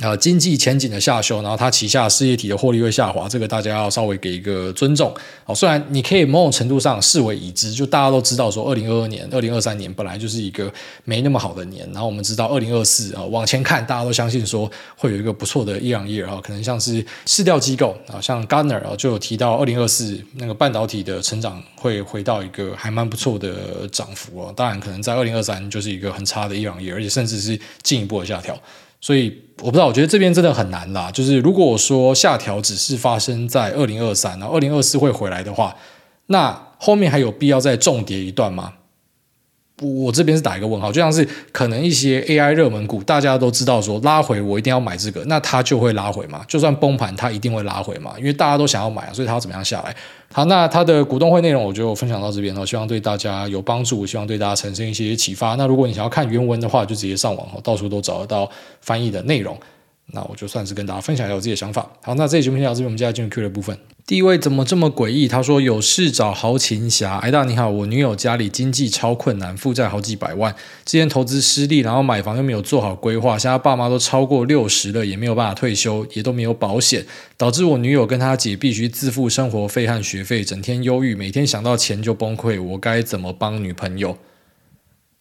[0.00, 5.12] 呃，经济前景的下修，然后它旗下事业体的获利会下滑，这个大家要稍微给一个尊重。
[5.42, 24.54] 好，虽然你可以某种程度上视为已知，就大家都知道说，二零二二年、二零二三年本来就是一个没那么好的年，然后我们知道二零二四啊，往前看，大家都相信说会有一个不错的 year on year 啊，可能像是市调机构啊，像 g a r n e r 啊，就有提到二零二四那个半导体的成长会回到一个还蛮不错的涨幅哦。
[24.54, 28.56] 当然，可能在二零二三就是一个很差的 year on year，而且甚至是进一步的下调。
[29.00, 31.10] 所以我不知道，我觉得这边真的很难啦。
[31.10, 35.74] 就是如果说下调只是发生在二零二三，然后二零二四会回来的话，
[36.26, 38.72] 那后面还有必要再重叠一段吗？
[39.80, 46.42] 我这边是打一个问号，就像是可能一些 AI 热门股，大家都知道说拉回我一定要买这个，那它就会拉回嘛。
[46.48, 49.94] 就算崩盘，它一定会拉回嘛，因为大家都想要买，所以它要怎么样下来？
[50.32, 55.54] 好，那它的股东会内容我就分享到这边了，希望对大家有帮助，希望对大家产生一些启发。
[55.54, 59.56] 那如果你想要看原文的话，就直接上网，到处都找得到翻译的内容。
[60.12, 61.90] 那我就算是跟大家分享一下我自己的想法。
[62.02, 63.76] 好，那这期节目先到这边，我们接下来进入 Q 的部分。
[64.06, 65.28] 第一位怎么这么诡异？
[65.28, 67.18] 他说有事找豪情侠。
[67.18, 70.54] 哎大你好，我女友家里经济超困难，负债好几百万，
[70.86, 77.04] 之前投资失利，然后买房又没有做好规划，现在爸妈都超过六十了，也没有办法退休，也都没有保险，
[77.36, 82.62] 导致我女友跟她姐必须自付生活费和学费，整天忧郁，每天想到钱就崩溃。
[82.62, 84.16] 我该怎么帮女朋友？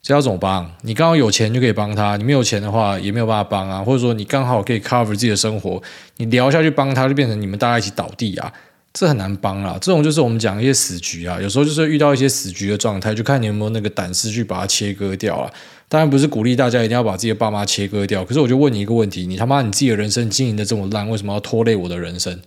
[0.07, 0.65] 这要怎么帮？
[0.83, 3.83] 你刚好有钱就可以帮他，你没有钱的话也没有办法帮啊。
[3.83, 5.83] 或者说你刚好可以 cover 自己的生活，
[6.15, 8.53] 你聊下去帮他，就变成你们大家一起倒地啊，
[8.93, 9.77] 这很难帮啊。
[9.81, 15.51] 这种就是我们讲一些死局啊，有时候就是遇到一些死局的状态，就看你有没有那个胆识去把它切割掉啊。
[15.89, 22.39] 当然不是鼓励大家一定要把自己的爸妈切割掉，可是我就问你一个问题：你他妈你自己的人生经营的这么烂，为什么要拖累我的人生？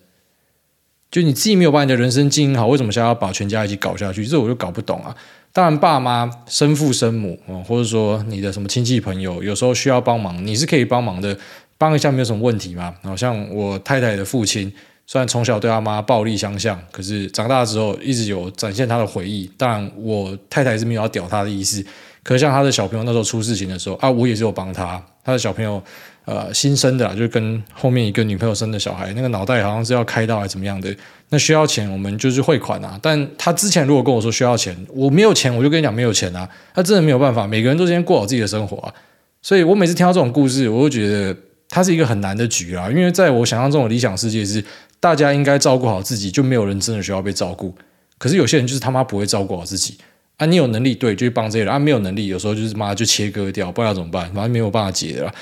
[1.10, 4.24] 就你自己没有把你的人生经营好，为什么想要把全家一起搞下去？
[4.24, 5.14] 这我就搞不懂啊。
[5.52, 7.36] 当然，爸妈、生父、生母，
[7.66, 11.36] 或者说你的什么亲戚朋友，有时候需要帮忙，你是可以帮忙的，
[11.76, 12.94] 帮一下没有什么问题嘛。
[13.02, 14.72] 好像我太太的父亲，
[15.06, 19.50] 虽然从小对他妈暴力相向，可是长大之后一直有展现他的回忆。
[19.56, 21.84] 当然，我太太是没有要屌他的意思，
[22.22, 25.02] 可是像他的小朋友那时候出事情的时候啊，我也是有帮他。
[25.24, 25.82] 他的小朋友
[26.30, 30.94] 呃新生的，就跟后面一个女朋友生的小孩，那个脑袋好像是要开刀还是怎么样的，
[31.30, 32.96] 那需要钱我们就是汇款啊。
[33.02, 36.48] 但他之前如果跟我说需要钱，我没有钱，我就跟你讲没有钱啊。
[36.72, 38.94] 他真的没有办法，每个人都先过好自己的生活啊。
[39.42, 41.36] 所以我每次听到这种故事，我就觉得
[41.68, 42.88] 它是一个很难的局啊。
[42.88, 44.64] 因为在我想象中的理想世界是，
[45.00, 47.74] 大家应该照顾好自己，就没有人真的需要被照顾。
[48.18, 49.96] 可是有些人就是他妈不会照顾好自己
[50.36, 50.44] 啊！
[50.44, 55.34] 你有能力对，就去帮这些人啊；没有能力，有时候就是妈就切割掉，不知道怎么办，反正没有办法解的啦。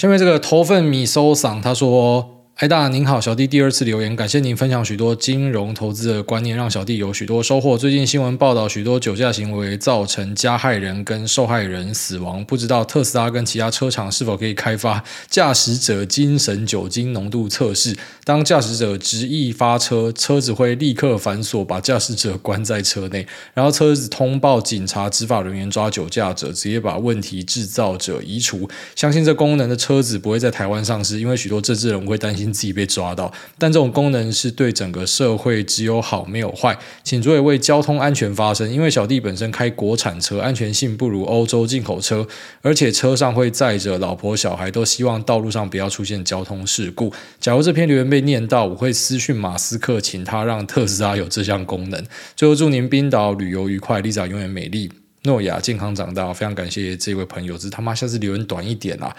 [0.00, 2.39] 下面这个头份米收赏他说。
[2.56, 7.78] 艾大您好，小弟第二次留言，感谢您分享许多金融投资的观念，让小弟有许多收获。
[7.78, 17.96] 最近新闻报道许多酒驾行为造成加害人跟受害人死亡，不知道特斯拉跟其他车厂是否可以开发驾驶者精神酒精浓度测试？
[18.24, 28.68] 当驾驶者执意发车，车子会立刻反锁，把驾驶者关在车内，然后车子通报警察、执法人员抓酒驾者，直接把问题制造者移除。
[28.94, 32.49] 相信这功能的车子不会在台湾上市，因为许多政治人会担心。
[32.52, 38.70] 自己被抓到，但这种功能是对整个社会只有好没有坏，请诸位为交通安全发声。
[38.70, 42.26] 因为小弟本身开国产车，安全性不如欧洲进口车，
[42.62, 47.12] 而且车上会载着老婆小孩，都希望道路上不要出现交通事故。
[47.38, 52.04] 假如这篇留言被念到，我会私讯马斯克，请他让特斯拉有这项功能。
[52.36, 54.90] 最后祝您冰岛旅游愉快丽莎永远美丽，
[55.24, 56.32] 诺亚健康长大。
[56.32, 59.14] 非常感谢这位朋友，只是他妈下次留言短一点啊。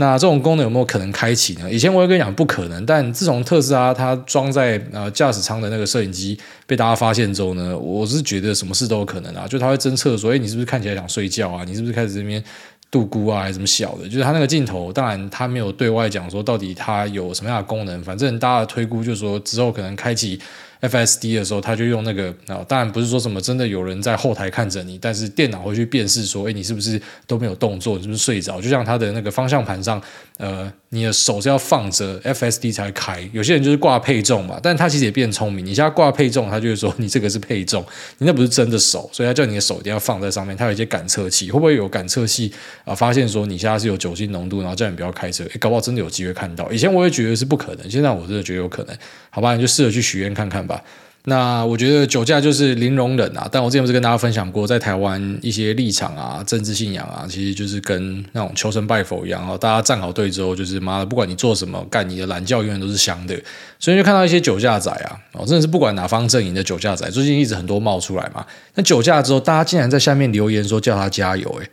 [0.00, 1.70] 那这种功能有没有可能开启呢？
[1.70, 9.46] 以前我也跟你讲不可能，但自从特斯拉它装在呃驾驶舱的那个摄影机被大家发现之后呢，我是觉得什么事都有可能啊。
[9.46, 11.64] 就它会侦测说，哎，你是不是看起来想睡觉啊？
[11.66, 12.42] 你是不是开始这边
[12.90, 13.42] 度孤啊？
[13.42, 14.04] 还是什么小的？
[14.08, 20.40] 就是它那个镜头，当然它没有对外讲说到底它有什么样的功能，反正大家的推估就是说之后可能开启。
[20.80, 28.60] FSD 的时候，他就用那个啊，当然不是说什么真的有人在后台看着你，但是电脑会去辨识说，哎，你是不是都没有动作，你是不是睡着？
[28.60, 30.02] 就像他的那个方向盘上，
[30.38, 33.28] 呃，你的手是要放着 FSD 才开。
[33.32, 37.84] 有些人就是挂配重嘛，但他其实也变聪明，你现在挂配重，他就会说你这个是配重，
[38.18, 40.56] 你那不是真的手，所以他叫你的手一定要放在上面。
[40.56, 42.52] 他有一些感测器，会不会有感测器
[42.84, 42.92] 啊？
[42.92, 46.68] 发现说你现在是有酒精浓度，然后叫你不要开车，诶，搞不好真的有机会看到。
[46.72, 48.96] 以前我也觉得是不可能，现在我真的觉得有可能。
[49.30, 50.82] 好吧，你就试着去许愿看看吧。
[51.24, 59.56] 那我觉得酒驾就是零容忍啊，但我之前不是跟大家分享过，在台湾一些立场啊、政治信仰啊，其实就是跟那种求神拜佛一样哦。
[59.58, 63.38] 大家站好队之后，就是妈的，不管你做什么，干你的懒觉永远都是香的。
[63.78, 68.44] 所以就看到一些酒驾仔啊，哦，真的是不管哪方阵营的酒驾仔，最近一直很多冒出来嘛。
[68.74, 71.70] 那酒驾之后，大家竟然在下面留言说叫他加油，诶，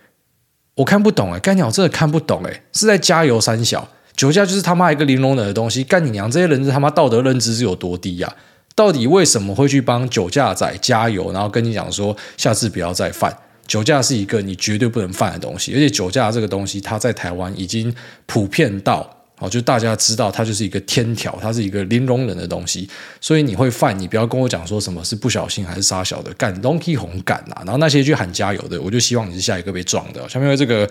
[0.75, 3.87] 我看不懂诶，干鸟真的看不懂诶，是在加油三小？
[4.17, 6.29] 酒驾就是他妈一个零容忍的东西，干你娘！
[6.29, 8.35] 这些人他妈道德认知是有多低呀？
[8.77, 13.35] 到底为什么会去帮酒驾仔加油，然后跟你讲说下次不要再犯？
[13.65, 17.91] 酒驾是一个你绝对不能犯的东西，而且酒驾这个东西，它在台湾已经
[18.27, 19.09] 普遍到
[19.39, 22.87] 哦，就大家知道它就是一个天条，它是一个零容忍的东西。
[23.19, 27.63] 所以你会犯，你不要跟我讲说什么是不小心还是杀小的干东西红敢啊！
[27.65, 30.29] 然后那些去喊加油的，我就希望你是下一个被撞的。
[30.29, 30.87] 下面这个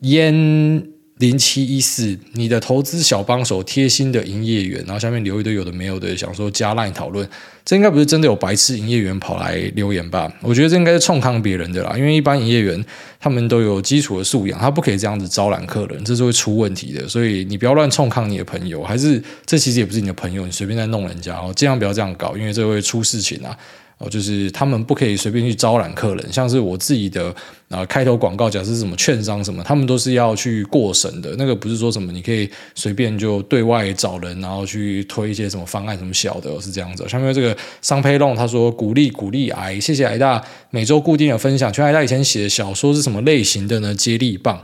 [0.00, 0.97] 烟。
[1.18, 7.28] 零七一四，你的投资小帮手，贴心的营业员，然后下面留一堆有的没有的，想说加来讨论，
[7.64, 10.32] 这应该不是真的有白痴营业员跑来留言吧？
[10.40, 12.84] 我觉得这应该是冲康别人的啦，因为一般营业员
[13.18, 17.08] 他们都有基础的素养，他不可以这样子招揽客人，这是会出问题的。
[17.08, 23.58] 所以你不要乱冲康你的朋友，还是这其实也不是你的朋友，你随便在弄人家哦，尽量不要这样搞，因为这会出事情啊。
[23.98, 27.30] 哦，就是他们不可以随便去招揽客人，像是我自己的
[27.68, 31.34] 啊、呃、开头广告，假设什么券商什么，他们都是要去过审的。
[31.36, 37.04] 那个不是说什么你可以随便就对外找人，然后去推一些什么方案什么小的，是这样子。
[37.08, 41.72] 下面这个商培龙他说鼓励鼓励癌，谢谢癌大每周固定的分享。
[41.72, 43.92] 全癌大以前写的小说是什么类型的呢？
[43.92, 44.62] 接力棒，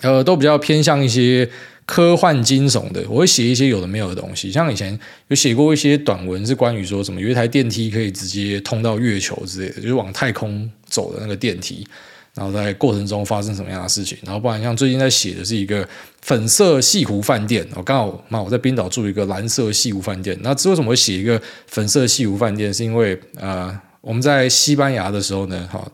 [0.00, 1.46] 呃，都比较偏向一些。
[1.90, 11.84] 科幻惊悚的，我会写一些有的没有的东西，像以前有写过一些短文，是关于说什么有一台电梯可以直接通到月球之类的，就是往太空走的那个电梯，
[12.32, 15.84] 然后在过程中发生什么样的事情，然后不然像最近在写的是一个
[16.22, 25.84] 粉色西湖饭店，我刚好嘛我在冰岛住一个蓝色西湖饭店，那之为什么会写一个粉色西湖饭店，是因为呃我们在西班牙的时候呢，哈，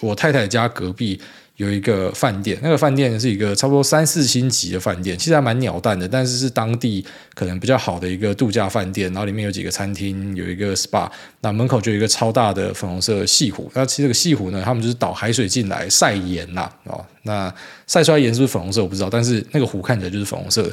[0.00, 1.20] 我太太家隔壁。
[1.62, 9.08] 有一个饭店，那个饭店是一个差不多三四星级的饭店，其实还蛮鸟蛋的，但是是当地可能比较好的一个度假饭店。
[9.12, 11.08] 然后里面有几个餐厅，有一个 SPA，
[11.40, 13.70] 那门口就有一个超大的粉红色的西湖。
[13.74, 17.54] 那其实这个西湖呢，他们就是倒海水进来晒盐呐，哦，那
[17.86, 20.68] 晒出来盐是不是粉红色我不知道，但是那个湖看起来就是粉红色。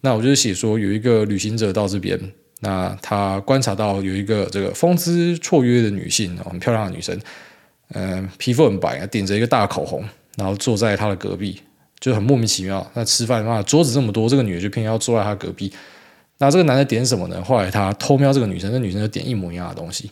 [0.00, 2.18] 那我就是写说有一个旅行者到这边，
[2.60, 7.18] 那他观察到有一个这个风姿绰约的女性，很漂亮的女生。
[7.92, 10.04] 嗯、皮肤很白，顶着一个大口红，
[10.36, 11.60] 然后坐在他的隔壁，
[11.98, 12.86] 就很莫名其妙。
[12.94, 15.72] 那吃饭嘛，桌子这么多，这个女的就偏要坐在他隔壁。
[16.38, 17.42] 那这个男的点什么呢？
[17.44, 20.10] 后来他偷瞄这个女生，那女生就点一模一样的东西。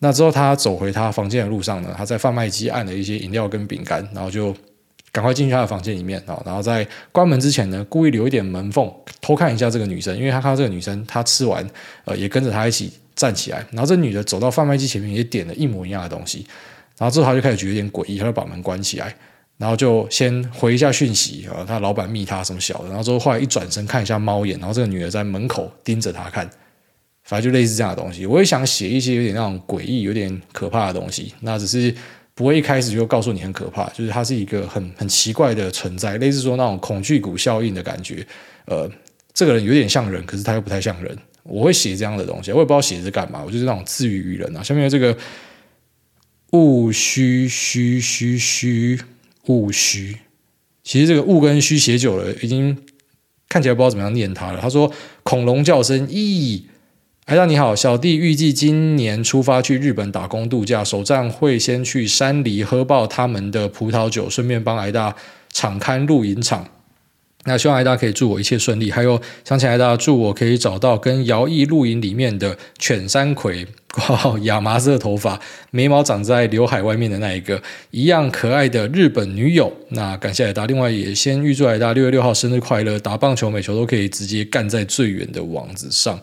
[0.00, 4.54] 那之后他走回他房间的路上呢，他在贩卖机按了一些饮料跟饼干，然后就
[5.12, 6.40] 赶快进去他的房间里面啊。
[6.44, 8.90] 然后在关门之前呢，故意留一点门缝，
[9.20, 11.66] 偷看一下这个女生，因为他看到这个女生，她吃完
[12.04, 13.64] 呃也跟着他一起站起来。
[13.72, 16.46] 然后这女的走到贩卖机前面也点了一模一样的东西。
[16.98, 19.14] 然后之后他就开始觉得有点诡异，他就把门关起来。
[19.60, 26.48] 然后就先回一下讯息啊，他老板密他什么小的，然后之后后来一转身看一下猫眼，然后这个女的在门口盯着他看，
[27.24, 28.24] 反正就类似这样的东西。
[28.24, 31.94] 我也想写一些有点那种诡异、有点可怕的东西，那只是
[32.32, 38.26] 不会一开始就告诉你很可怕，就是它是一个很很奇怪的存在，类似说那种恐惧谷效应的感觉。
[38.64, 38.90] 呃，
[39.34, 41.14] 这个人有点像人，可是他又不太像人。
[41.42, 44.62] 我会写这样的东西，我也不知道写是干嘛，我就是那种自娱娱人啊。
[44.62, 45.14] 下面这个
[46.52, 48.98] 戊戌戌戌戌。
[49.50, 50.16] 戊戌，
[50.84, 52.76] 其实这个戊跟戌写久了，已经
[53.48, 54.60] 看起来不知道怎么样念它了。
[54.60, 54.90] 他说
[55.24, 56.62] ：“恐龙叫声，咦，
[57.26, 65.14] 艾大你好，小弟预计今年出发去日本打工度假，首站会先去山梨喝爆他们的葡萄酒，顺便帮艾大
[65.52, 66.66] 场勘露营场。”
[67.44, 73.66] 那希望艾大可以祝我一切顺利，还有想请艾大祝我可以找到跟摇曳露营里面的犬山葵，
[74.08, 79.72] 哇，亚麻色头发，眉毛长在刘海外面的那一个一样可爱的日本女友。
[79.88, 86.20] 那感谢艾大，另外也先预祝艾大六月六号生日快乐，打棒球每球都可以直接干在最远的网子上。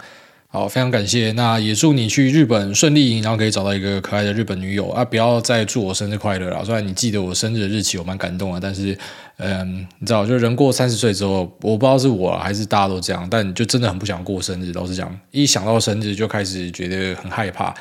[0.50, 1.34] 好，非常感谢。
[1.34, 5.04] 那也祝你去日本顺利，然后可以找到一个可爱的日本女友啊！
[5.04, 6.64] 不要再祝我生日快乐了。
[6.64, 8.98] 虽然你记得我生日的日期，我蛮感动的，但是，
[9.38, 14.74] 嗯，你知道，就人过三十岁之后，我不知道是我还是大家都这样，但就真的很不想过生日。
[14.74, 17.74] 老实讲，一想到生日就开始觉得很害怕。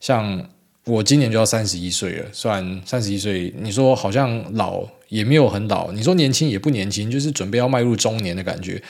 [0.00, 0.42] 像
[0.84, 8.82] 我今年就要三十一岁了，虽然三十一岁，你说好像老也没有很老，你说年轻也不年轻，就是准备要迈入中年的感觉。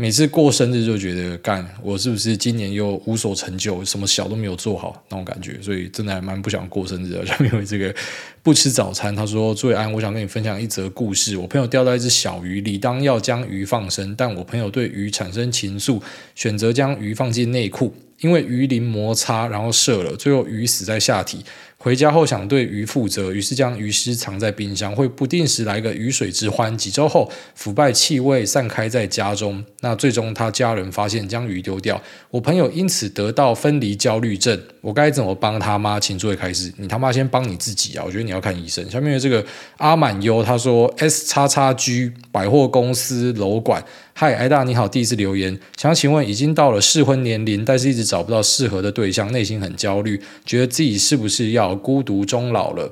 [0.00, 7.24] 每次过生日就觉得干，我是不是今年又无所成就，什么小都没有做好那种感觉，所以真的还蛮不想过生日的。
[7.24, 7.92] 就因为这个
[8.40, 11.36] 不吃早餐，他说：“最安，我想跟你分享一则故事。
[11.36, 16.00] 我朋友钓到一只小鱼，理当要将鱼放生，但我朋友对鱼产生情愫，
[16.36, 21.44] 选择将鱼放进内裤，因为鱼鳞摩擦，然后射了，最后鱼死在下体。”
[21.80, 26.76] 回家后想对鱼负责，于是将鱼尸藏在冰箱，会不定时来个鱼水之欢。
[26.76, 29.64] 几周后，腐败气味散开在家中。
[29.80, 32.02] 那最终他家人发现，将鱼丢掉。
[32.32, 34.60] 我朋友因此得到分离焦虑症。
[34.88, 36.00] 我该怎么帮他妈？
[36.00, 38.02] 请作为开始，你他妈先帮你自己啊！
[38.06, 38.82] 我觉得你要看医生。
[38.90, 39.44] 下面的这个
[39.76, 43.84] 阿满优他说：S 叉叉 G 百货公司楼管。
[44.14, 52.90] 嗨，艾大你好，第一次留言，想请问，已经到了适婚年龄，但是一直找不到适合的对象，内心很焦虑，觉得自己是不是要孤独终老了？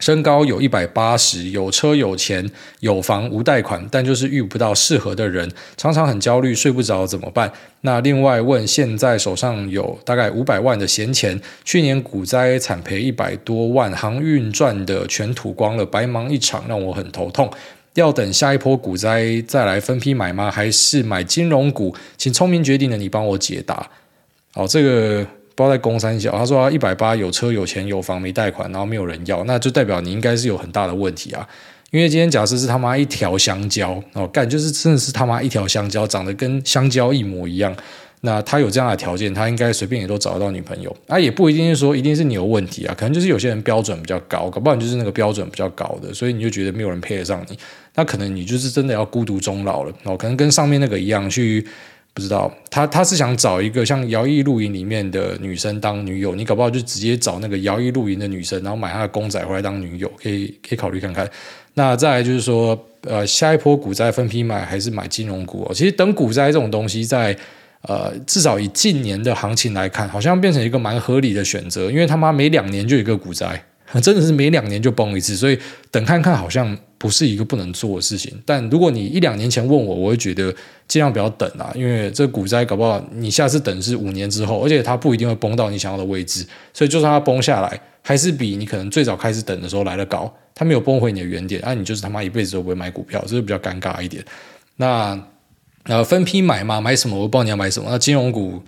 [0.00, 7.50] 身高有一百八十，有车有钱有房无贷款，但就是遇不到适合的人，常常很焦虑，睡不着，怎么办？
[7.82, 17.50] 那另外问，现在手上有大概五百万的闲钱，去年股灾惨赔一百多万，航运赚的全吐光了，白忙一场，让我很头痛。
[17.94, 20.50] 要等下一波股灾再来分批买吗？
[20.50, 21.94] 还是买金融股？
[22.18, 23.88] 请聪明决定的你帮我解答。
[24.52, 25.24] 好，这个
[25.54, 31.46] 不知道在公三小，他说一百八有车有钱有房没贷款，然后没有人要，那就代表你应该是有很大的问题啊。
[31.90, 37.72] 因为今天假设是他妈一条香蕉哦，干就是真的是他妈一条香蕉，长得跟香蕉一模一样。
[38.22, 40.96] 那他有这样的条件，他应该随便也都找得到女朋友。
[41.06, 47.58] 啊，也不一定是说一定是你有问题啊，可能就是有些人标准比较高，搞不好你就是那个标准比较高的，所以你就觉得没有人配得上你。
[47.94, 51.64] 那可能你就是真的要孤独终老了哦，可能跟上面那个一样，去
[52.14, 61.28] 不知道他他是想找一个像摇曳露营里面的女生当女友，你搞不好就直接找那个摇曳露营的女生，然后买她的公仔回来当女友，可以可以考虑看看。
[61.74, 65.74] 那再来就是说，呃，下一波股灾分批买还是买金融股哦？
[65.74, 67.36] 其实等股灾这种东西在。
[67.86, 73.62] 呃，至少以近年的行情来看，好像变成一个蛮合理的选择，因为他妈每两年就一个股灾，
[74.00, 75.58] 真的是每两年就崩一次，所以
[75.90, 76.74] 等看看好像
[77.04, 78.32] 不是一个不能做的事情。
[78.46, 80.50] 但如果你一两年前问我，我会觉得
[80.88, 94.24] 尽量不要等啊，因为这股灾搞不好你下次等是五年之后，而且它不一定会崩到你想要的位置，所以就算它崩下来，还是比你可能最早开始等的时候来得高，它没有崩回你的原点，那、你就是他妈一辈子都不会买股票，这是比较尴尬一点。
[94.76, 95.22] 那。
[95.86, 97.14] 呃，分批买嘛，买什么？
[97.14, 97.90] 我不知道你要买什么。
[97.90, 98.58] 那金融股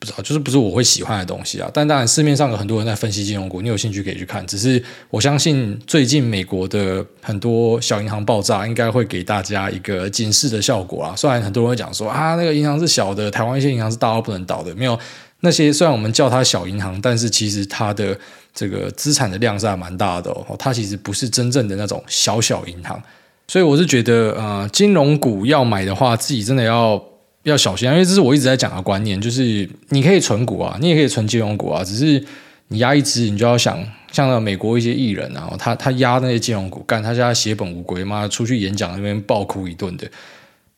[0.00, 1.70] 不知道，就是不是我会喜欢的东西啊。
[1.74, 4.44] 但当然，市面上有很多人在分析金融股，你有兴趣可以去看。
[4.46, 11.14] 只是我相信，最近美国的很多小银行爆炸，应该会给大家一个警示的效果啊。
[11.14, 14.98] 虽然很多人会讲说啊，那个银行是小的，台湾一些银行是大到不能倒的，没有。
[15.40, 18.18] 那些虽然我们叫它小银行，但是其实它的
[18.54, 20.56] 这个资产的量是还蛮大的哦。
[20.58, 23.02] 它其实不是真正的那种小小银行，
[23.48, 27.02] 所以我是觉得，呃，金融股要买的话，自己真的要
[27.42, 32.24] 要小心啊，因为这是我一直在讲的观念，就是你可以存股啊，你也可以存金融股啊，只是
[32.68, 33.78] 你压一支，你就要想，
[34.12, 40.10] 像美国一些艺人啊，他他压那些金融股，干他家血本无归，妈出去演讲那边爆哭一顿的。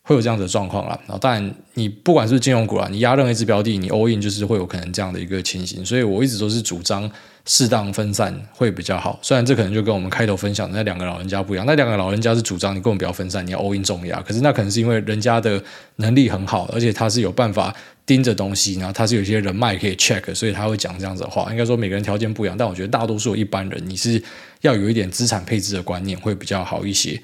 [0.05, 7.09] 会有这样的状况啦，然后当然你不管是金融股啦，你压任何一支标的，你 all in 就是会有可能这样的一个情形，所以我一直都是主张
[7.45, 9.19] 适当分散会比较好。
[9.21, 15.61] 虽然这可能就跟我们开头分享的那两个老人家不一样，那两个老人家是主张你根本不要分散，你要 all in 重压，可是那可能是因为人家的
[15.97, 17.75] 能力很好，而且他是有办法
[18.05, 21.47] 盯着东西，然后他是有一些人脉可以 check，所以他会讲这样子的话。
[21.51, 24.21] 应该说每个人条件不一样，但我觉得大多数一般人你是
[24.61, 27.21] 要有一点资产配置的观念会比较好一些。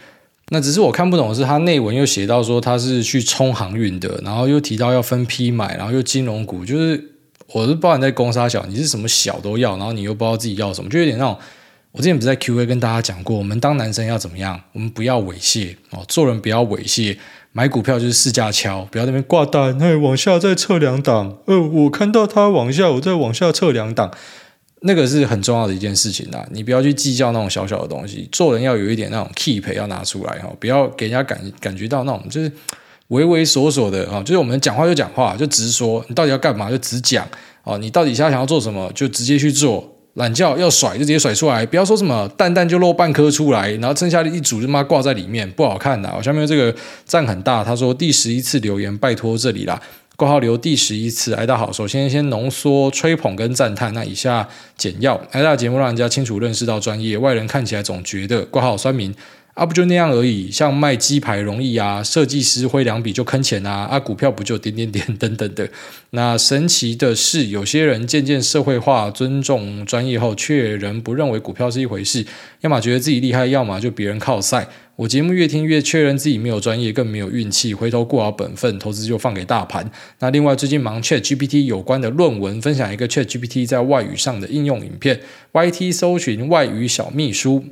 [0.52, 7.12] 那只是我看不懂的是，他内文又写到说他是去冲航运的，然后又提到要分批买，然后又金融股，就是
[7.54, 11.38] 我是包含在攻杀小，你是什么小都要，然后你又不知道自己要什么，就有点那种。
[11.92, 14.62] 我之前不是在 Q&A 跟大家讲过，我们当男生要怎么样？
[14.74, 17.18] 我们不要猥亵哦，做人不要猥亵，
[17.52, 24.12] 买股票就是试驾敲，不要那边挂单，嘿，往下再测两档，呃，我看到它往下，我再往下测两档。
[24.82, 32.50] 那个是很重要的一件事情啦，你不要去计较那种小小的东西，做人要有一点那种 keep 要拿出来哈，不要给人家感感觉到那种就是
[33.10, 37.28] 畏畏缩缩的啊，就是我们讲话就讲话，就直说，你到底要干嘛就直讲
[37.64, 46.12] 啊，你到底现在想要做什么就直接去做，懒觉要甩就直接甩出来，不要说什么蛋蛋就露半颗出来，然后剩下的一组就妈挂在里面不好看的。
[46.18, 46.74] 我下面这个
[47.06, 49.82] 赞很大，他说第十一次留言，拜托这里啦。
[50.16, 51.72] 括号留第十一次，挨大好。
[51.72, 54.46] 首先先浓缩吹捧跟赞叹，那以下
[54.78, 55.16] 简要。
[55.32, 59.16] 挨大节目让人家清楚认识到专业，外人看起来总觉得括号酸民
[59.60, 60.50] 啊，不就那样而已。
[60.50, 65.70] 像卖鸡排容易啊，设计师挥两笔就坑钱啊，啊股票不就点点点 等等的。
[66.12, 72.26] 那神奇的是，有些人渐渐社会化，尊重专业后，却仍不认为股票是一回事，
[72.62, 74.66] 要么觉得自己厉害，要么就别人靠赛。
[74.96, 77.74] 我节目越听越确认自己没有专业，更没有运气。
[77.74, 79.92] 回头过好本分，投资就放给大盘。
[80.20, 85.20] 那另外，最近忙 Chat GPT 有关的论文，分享一个 Chat GPT 在外语上的应用影片。
[85.52, 87.64] YT 搜寻外语小秘书，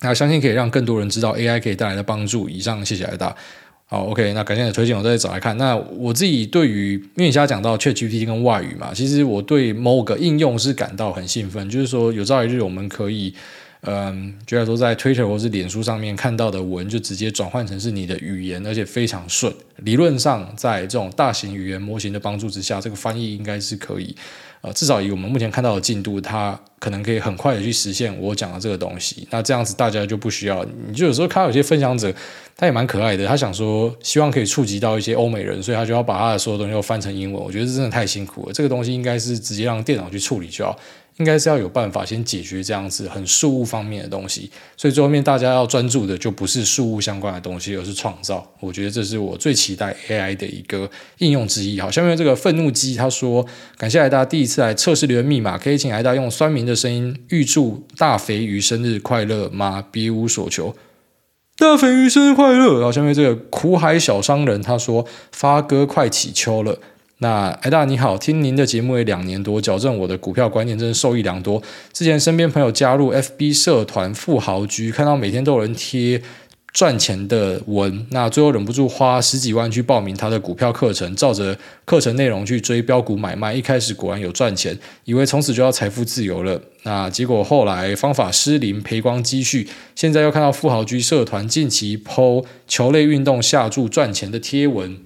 [0.00, 2.48] 那相信可以让更多人知道 AI 可以带来的帮助。
[2.48, 3.34] 以上，谢谢挨大。
[3.86, 5.56] 好，OK，那感谢你的推荐，我再找来看。
[5.56, 13.34] 那我自己对于，因为你现在讲到 Chat GPT 跟外语嘛，其实我对某个应用是感到很兴奋，就是说有朝一日我们可以。
[13.88, 19.52] 嗯，就来说在 Twitter 或是脸书上面看到的文，就直接转换成是你的语言，而且非常顺。
[19.76, 24.16] 理论上，在这种大型语言模型的帮助之下，这个翻译应该是可以。
[24.60, 29.26] 呃，至少以我们目前看到的进度，它可能可以很快的去实现我讲的这个东西。
[29.30, 32.12] 那这样子大家就不需要，你就有时候看到有些分享者，
[32.56, 37.42] 他也蛮可爱的，他想说希望可以触及到一些欧美人，所以他就要把他的所有东西都翻成英文。
[37.42, 40.78] 我觉得这真的太辛苦了，这个东西应该是直接让电脑去处理就好。
[41.18, 48.46] 应该是要有办法先解决这样子很事物方面的东西，所以最后面大家要专注的就不是事物相关的东西，而是创造。
[48.60, 51.80] 我觉得这是我最期待 AI 的一个应用之一。
[51.80, 53.46] 好，下面这个愤怒鸡他说
[53.78, 59.82] ：“感谢挨大第一次来测试留言密码，可以请挨大用酸民的声音预祝大肥鱼生日快乐吗？
[59.90, 60.76] 别无所求。
[61.56, 66.78] 大肥鱼生日快乐。”然后，下面这个苦海小商人他说：“发哥快起秋了。”
[67.18, 71.62] 那哎大你好，听您的节目也两年多，矫正我的股票观念真是受益良多。
[71.90, 76.20] 之前身边朋友加入 FB 社团富豪居，看到每天都有人贴
[76.76, 81.56] 赚钱的文，那最后忍不住花十几万去报名他的股票课程，照着
[81.86, 86.60] 课程内容去追标股买卖，一开始果然有赚钱，以为从此就要财富自由了。
[86.82, 95.05] 那结果后来方法失灵，赔光积蓄，现在又看到富豪居社团近期 po 球类运动下注赚钱的贴文。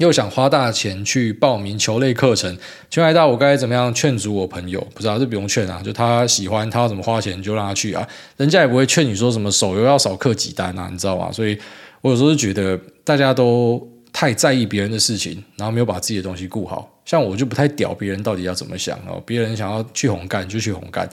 [0.00, 2.56] 又想花大钱去报名球类课程，
[2.88, 4.80] 请问挨大，我该怎么样劝阻我朋友？
[4.94, 11.30] 不知道，这不用劝啊，就他喜欢，他要怎么花钱就让他去啊，人家也不会劝你说什么手游要少氪几单啊，你知道吗？
[11.30, 11.58] 所以
[12.00, 16.90] 我有时候是觉得大家都太在意别人的事情，然后没有把自己的东西顾好。
[17.04, 21.06] 像我就不太屌别人到底要怎么想哦，别人想要去红干就去红干，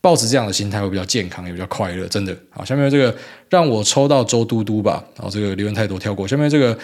[0.00, 2.36] 抱持这样的心态会比较健康，也比较快乐，真的。
[2.50, 3.14] 好，下面这个
[3.48, 6.76] 让我抽到周嘟嘟吧，然后这个留言太多跳过，下面这个。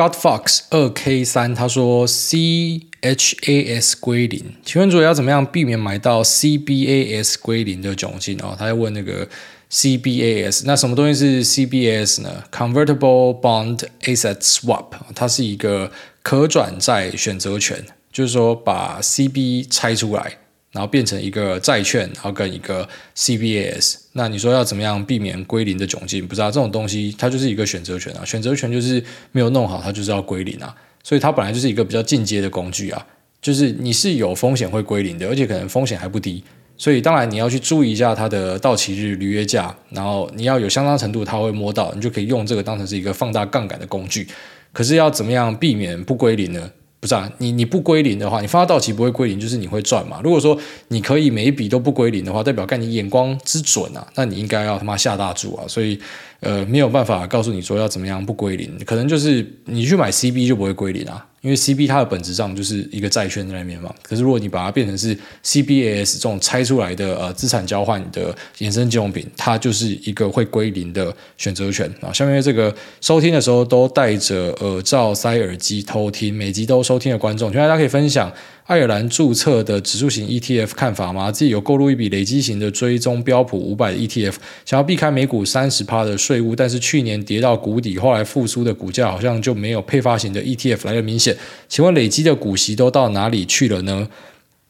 [0.00, 8.56] Godfox 二 K 三他说 CHAS 归零，请问主要怎么样避免买到 CBAS 归零的窘境哦？
[8.58, 9.28] 他在问那个
[9.70, 15.92] CBAS，那什么东西是 CBAS 呢？Convertible Bond Asset Swap，它是一个
[16.22, 20.38] 可转债选择权，就是说把 CB 拆出来。
[20.72, 26.26] 然后变成一个债券，然后跟一个 CBAS，那你说要怎么样避免归零的窘境？
[26.26, 29.02] 不知道这种东西，它就是一个选择权啊，选择权就是
[29.32, 33.06] 没有弄好，它就是要归零啊，所以它本来就是一个比较进阶的工具啊。
[33.42, 36.44] 就是你是有风险会归零的，而且可能风险还不低。
[36.76, 44.28] 所以当然你要去注意一下它的到期日、履约价，然后你要有相当程度它会摸到，你就可以用这个当成是一个放大杠杆的工具。
[44.72, 46.70] 可是要怎么样避免不归零呢？
[47.00, 50.20] 不是啊，你你不归零的话，你放到到期不会归零，就是你会赚嘛。
[50.22, 55.64] 如果说你可以每一笔都不归零的话，代表看你眼光之准啊，那你应该要他妈下大注啊。
[55.66, 55.98] 所以
[56.40, 61.26] 呃没有办法告诉你说要怎么样不归零，可能就是你去买 CB 就不会归零啊。
[61.40, 72.12] 因为 CB 它的本质上就是一个债券在那边嘛，可是如果你把它变成是 CBAS 这种拆出来的呃资产交换的衍生金融品，它就是一个会归零的选择权啊。
[72.12, 78.30] 下面这个收听的时候都戴着耳罩塞耳机偷听，每集都收听的观众，希望大家可以分享。
[78.70, 81.32] 爱尔兰注册的指数型 ETF 看法吗？
[81.32, 91.36] 自己有购入一笔累积型的追踪标普五百 ETF，想要避开每股三十趴的税务，但是去年跌到谷底，后来复苏的股价好像就没有配发型的 ETF 来的明显。
[91.68, 94.08] 请问累积的股息都到哪里去了呢？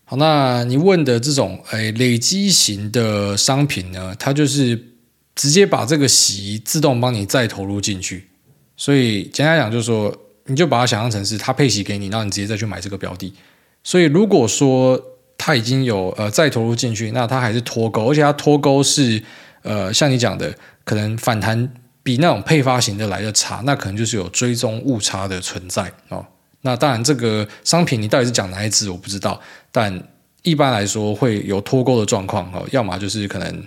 [0.06, 4.82] 好，那你问的这种诶累积型的商品呢，它就是
[5.34, 8.24] 直接把这个息自动帮你再投入进去，
[8.78, 13.30] 所以简单讲就是说，你就把它想象成是它配息给你，然后你直接再去买这个标的。
[13.82, 15.00] 所以，如果说
[15.38, 19.22] 它已经有呃再投入进去，那它还是脱钩，而且它脱钩是
[19.62, 20.54] 呃像你讲的，
[20.84, 21.72] 可能反弹
[22.02, 26.24] 比那种配发型的来的差，那可能就是有追踪误差的存在哦。
[26.60, 29.40] 那当然，这个商品你到底是讲哪一支我不知道，
[29.72, 30.02] 但
[30.42, 32.66] 一般来说会有脱钩的状况哦。
[32.70, 33.64] 要么就是可能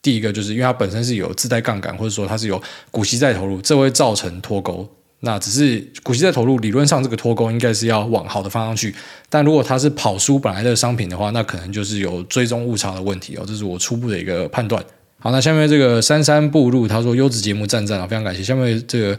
[0.00, 2.62] 第一个就是因为它本身是有自带杠杆，或者说它是有
[2.92, 4.88] 股息再投入，这会造成脱钩。
[5.20, 8.94] 那只是股息在投入，理论上这个脱钩应该是要往好的方向去。
[9.28, 13.44] 但如果它是跑输本来的商品的话，那可能就是有追踪误差的问题哦。
[13.46, 14.84] 这是我初步的一个判断。
[15.26, 18.44] 好，那下面这个三三步入他说优质节目赞赞啊，非常感谢。
[18.44, 19.18] 下面这个。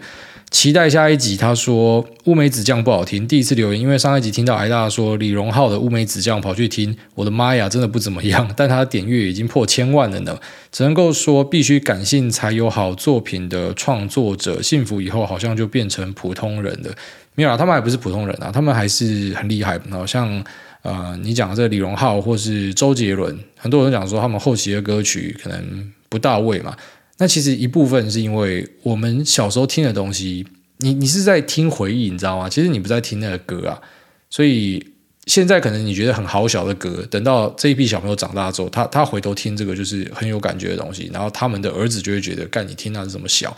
[0.49, 1.35] 期待下一集。
[1.35, 8.49] 他说乌梅子酱不好听，第一次留言，因为上一集听到挨大说李荣浩的乌梅子酱跑去听，我的妈呀，真的不怎么样。
[8.55, 10.39] 但他的点阅已经破千万了呢，
[10.71, 16.95] 只能够说必须感性才有好作品的创作者，幸福以后好像就变成普通人了。
[17.35, 19.77] 没有啊，他们还不是普通人啊，他们还是很厉害。
[19.89, 20.41] 好像
[20.83, 26.75] 呃，你讲的这个李荣浩或是周杰伦，很多人讲说他们后期的歌曲可能不到位嘛。
[27.19, 30.45] 那其实一部分是因为我们小时候听的东西，
[30.77, 32.47] 你你是在听回忆，你知道吗？
[32.47, 33.81] 其实你不在听那个歌啊，
[34.29, 34.85] 所以
[35.25, 43.57] 现在可能你觉得很好小的歌，等到这一批小朋友长大之后，他他回头听这个就是很有感觉的东西，然后他们的儿子就会觉得，干你听那是这么小，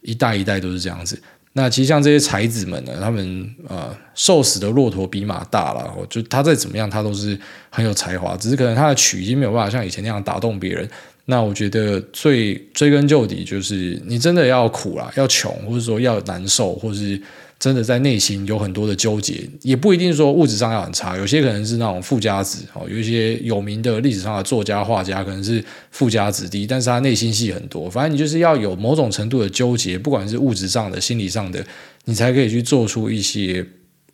[0.00, 1.20] 一代一代都是这样子。
[1.52, 7.38] 那其实像这些才子们呢，他们呃，瘦死的骆驼比马大了，就他再怎么样，他都是
[7.70, 10.88] 很有才华，只是可能他的曲已经没有办法像以前那样打动别人。
[11.30, 17.20] 那我觉得最追根究底就是你真的要苦啦，要穷，或者说要难受，或者是
[17.58, 31.62] 真的在内心有很多的纠结，也不一定说物质上要很差，有些可能是那种富家子哦，有一些有名的历史上的作家画家可能是富家子弟，但是他内心戏很多，反正你就是要有某种程度的纠结，不管是物质上的、心理上的，
[32.06, 33.66] 你才可以去做出一些。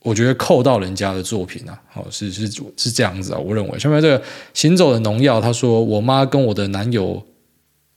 [0.04, 2.46] 我觉得扣到人家的作品啊，哦，是是
[2.76, 3.78] 是这样子啊，我认为。
[3.78, 7.20] 下面这个行走的农药，他说我妈跟我的男友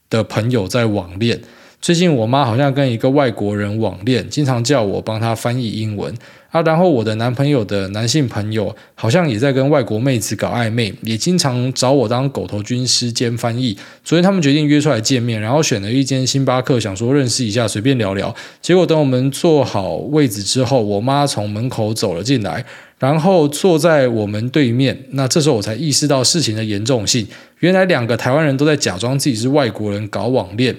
[0.08, 1.38] 的朋友在网恋，
[1.82, 6.14] 最近我妈好像跟一个外国人网恋，经常叫我帮她翻译英文。
[6.50, 13.76] 啊，然后我的男朋友的男性朋友好像也在跟外国妹子搞暧昧，也经常找我当狗头军师兼翻译。
[14.02, 18.34] 昨天他们决定约出来见面，然后选了一间星巴克，想说认识一下，随便聊聊。
[18.62, 22.64] 结果等我们坐好位置之后，我妈从门口走了进来，
[22.98, 24.98] 然后坐在我们对面。
[25.10, 27.26] 那这时候我才意识到事情的严重性，
[27.58, 30.74] 原来两个台湾人都在假装自己是外国人搞网恋。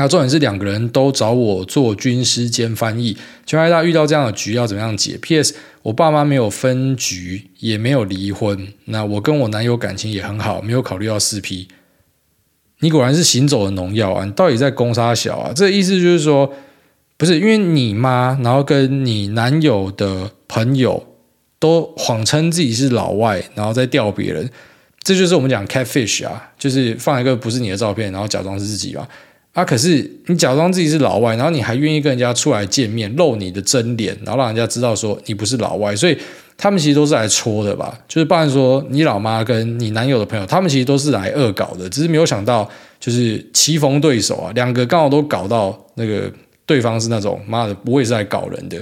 [0.00, 5.56] 那重点是两个人都找我做军师兼翻译，就害大家遇到这样的局要怎么样解？P.S.
[5.82, 8.68] 我爸妈没有分局，也没有离婚。
[8.84, 11.66] 那我跟我男友感情也很好，没有考虑到四 P。
[12.78, 14.24] 你果然是行走的农药啊！
[14.24, 15.52] 你到底在攻杀小啊？
[15.52, 16.48] 这意思就是说，
[17.16, 21.04] 不是因为你妈，然后跟你男友的朋友
[21.58, 24.48] 都谎称自己是老外，然后再钓别人，
[25.02, 29.08] 这就是我们讲 catfish 啊，就是放一个不是你的照片，然后假装是自己嘛。
[29.58, 29.64] 啊！
[29.64, 36.16] 可是你假装自己是老外，然后你还愿意跟人家出来见面，露你的真脸，然后让人家知道说你不是老外，所以
[36.56, 37.98] 他们其实都是来戳的吧？
[38.06, 46.32] 就是不然说你老妈跟你男友的朋友，他们其实都是来恶搞的，只是没有想到就是棋逢对手啊，两个刚好都搞到那个
[46.64, 48.80] 对方是那种妈的，我也是来搞人的，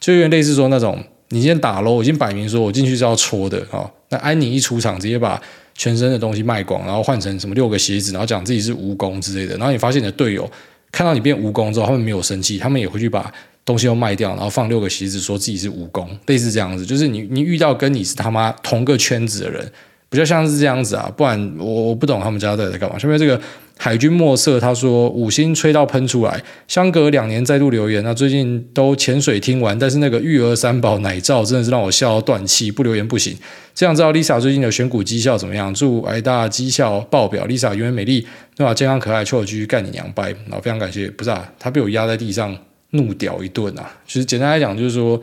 [0.00, 0.98] 就有点类似说那种
[1.28, 5.40] 你今天打楼，我已经摆明说我进去是要戳的啊，那安妮一出场直接把。
[5.76, 9.56] 全身的东西卖光，然后换成什么六个鞋子，然后讲自己是蜈蚣之类的。
[9.56, 10.50] 然后你发现你的队友
[10.90, 13.32] 看到你变蜈蚣之后，他们没有生气，他们也会去把
[13.64, 16.84] 东西又卖掉，然后放六个鞋子，说自己是蜈蚣，类似这样子。
[16.86, 19.70] 就是你你遇到跟你是他妈同个圈子的人，
[20.08, 21.12] 比较像是这样子啊。
[21.16, 22.98] 不然我我不懂他们家在在干嘛。
[22.98, 23.40] 下面这个。
[23.78, 28.02] 海军墨色他说五星吹到喷出来，相隔两年再度留言。
[28.02, 33.36] 那最近都潜水听完，但是那个育儿三宝奶罩真的是让我笑到断气，不留言不行。
[33.74, 35.72] 这样知道 Lisa 最近的选股绩效怎么样？
[35.74, 38.72] 祝挨大绩效爆表，Lisa 永远美丽，对吧？
[38.72, 40.30] 健康可爱，臭继续干你娘掰。
[40.46, 42.56] 然后非常感谢，不是啊，他被我压在地上
[42.90, 43.90] 怒屌一顿啊。
[44.06, 45.20] 其实简单来讲就是说，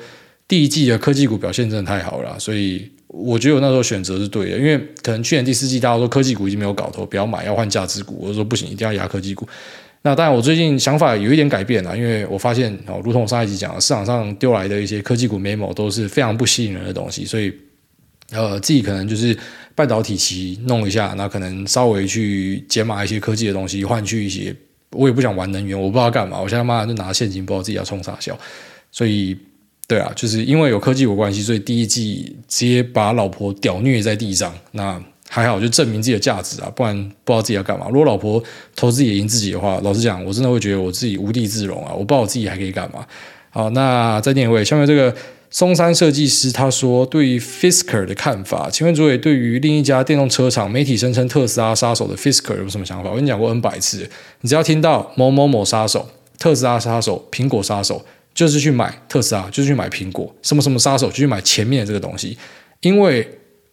[0.48, 2.90] 第一季的科技股表现真的太好了，所以。
[3.16, 8.18] 我觉得我那时候选择是对的，因为可能去年第四季大家说科技股已经没有搞头，不要买，要换价值股。
[8.20, 9.48] 我就说不行，一定要压科技股。
[10.02, 17.54] 那当然，我最近想法有一点改变了，因为我发现哦，如同上一集讲的，市场上丢来的一些科技股 memo 都是非常不吸引人的东西，所以
[18.32, 19.38] 呃，自己可能就是
[19.76, 24.56] 半导体期弄一下，那可能稍微去解码一些科技的东西，换去一些。
[24.90, 28.36] 我也不想玩能源，我不知道干嘛，我现在妈就拿现金，不知道自己要冲啥小，
[28.92, 29.38] 所以。
[29.88, 34.54] 对啊，就是因为有科技有关系，所以第一季直接把老婆屌虐在地上。
[34.72, 37.88] 那还好，就证明自己的价值啊，不然不知道自己要干嘛。
[37.90, 38.42] 如果老婆
[38.76, 41.92] 投资也赢自己的话，老实讲，我真的会觉得我自己无地自容啊！
[41.92, 43.06] 我不知道我自己还可以干嘛。
[43.50, 45.14] 好，那再念一位，下面这个
[45.50, 53.10] 松山设计师他说，对于 Fisker 的看法，请问诸位对于另一家电动车厂媒体声称特斯拉杀手的 Fisker 有什么想法？
[53.10, 54.10] 我跟你讲过 N 百次，
[54.42, 56.08] 你只要听到某某某杀手、
[56.40, 58.06] 特斯拉杀手、苹果杀手。
[58.34, 62.38] 就是去买特斯拉，就是去买苹果，什么什么杀手就去买前面的这个东西，
[62.82, 63.28] 因为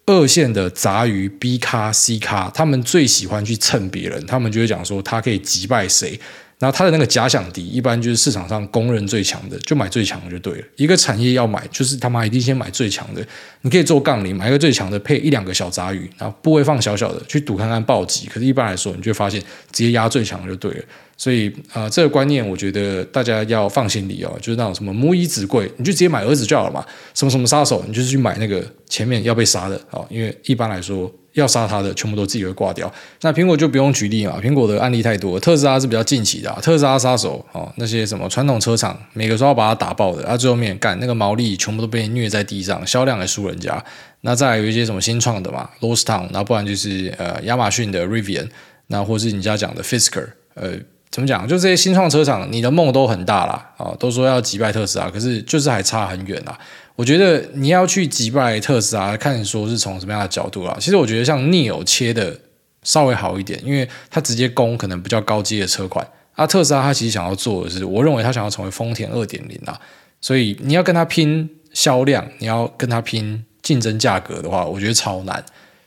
[0.06, 6.18] 二线的杂鱼 B 咖 C 咖，他们最喜欢去蹭别人，他们就会讲说他可以击败谁。
[6.60, 10.64] 然后它的那个假想敌，一般就是市场上公认最强的，就买最强的就对了。
[10.76, 13.26] 一个产业要买，就是他妈一定先买最强的。
[13.62, 18.26] 你可以做杠铃，买一个最强的，配一两个小杂鱼，然后部位放小小的，去赌看看暴击。
[18.26, 19.40] 可是，一般来说，你就会发现
[19.72, 20.84] 直接压最强就对了。
[21.16, 26.84] 所以啊、呃，这个观念我觉得大家要放心里哦，就是那种什么母以子贵，你就直接买儿子就好了嘛。
[27.14, 31.10] 什么什么杀手，你就是去买那个前面要被杀的哦，因为一般来说。
[31.40, 32.92] 要杀他的，全部都自己会挂掉。
[33.22, 35.40] 那苹果就不用举例嘛，苹果的案例太多。
[35.40, 43.82] 特斯拉是比较近期的，特斯拉杀手哦，那些什么传统车厂，每个都要把它打爆的，啊，最后面干那个毛利全部都被虐在地上，销量还输人家。
[44.20, 48.48] 那再有一些什么新创的嘛，Lordstown，不然就是呃亚马逊的 Rivian，
[48.88, 50.72] 那或是你家讲的 Fisker，呃，
[51.10, 51.48] 怎么讲？
[51.48, 56.58] 就这些新创车厂，你的梦都很大啦，啊，都说要击败特斯拉，可是就是还差很远啊。
[56.96, 60.76] 我觉得你要去击败特斯拉，看你说是从什么样的角度啊？
[60.78, 62.38] 其实我觉得像 NIO 切的
[62.82, 66.06] 稍微好一点，因为它直接攻可能比较高阶的车款。
[66.34, 69.78] 啊，特斯拉它其实想要做的是，我认为它想要成为丰田二点零啊。
[70.20, 75.42] 所以你要跟它拼销量，你要跟它拼竞争价格的话，我觉得超难。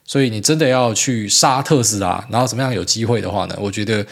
[0.06, 3.56] 所以你真的要去杀特斯拉，然后怎么样有机会的话呢？
[3.60, 4.06] 我觉得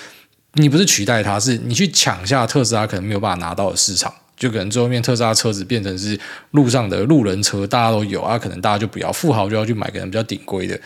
[0.53, 4.13] 你不是取代它，是你去抢下特斯拉可能没有办法拿到的市场。
[4.41, 6.19] 就可能最后面特斯拉车子变成是
[6.49, 10.77] 路上的路人车，大家都有啊，可能大家就不要，富豪就要去买个人比较顶规的。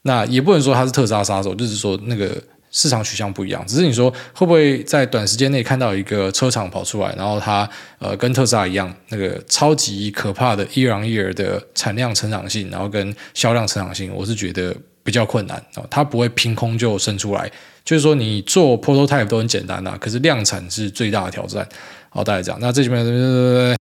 [0.00, 2.34] 那也不能说他是特斯拉杀手，就是说那个
[2.70, 3.62] 市场取向不一样。
[3.66, 15.86] 只是你说会不会在短时间内看到一个车厂跑出来，然后它呃跟特斯拉一样，那个超级可怕的 year on ear 的产量成长性，然后跟销量成长性，我是觉得比较困难哦。
[15.90, 17.52] 它不会凭空就生出来，
[17.84, 21.68] 就是说你做 prototype 都很简单呐，可是量产是最大的挑战。
[22.14, 23.78] 好，大家讲，那这里面。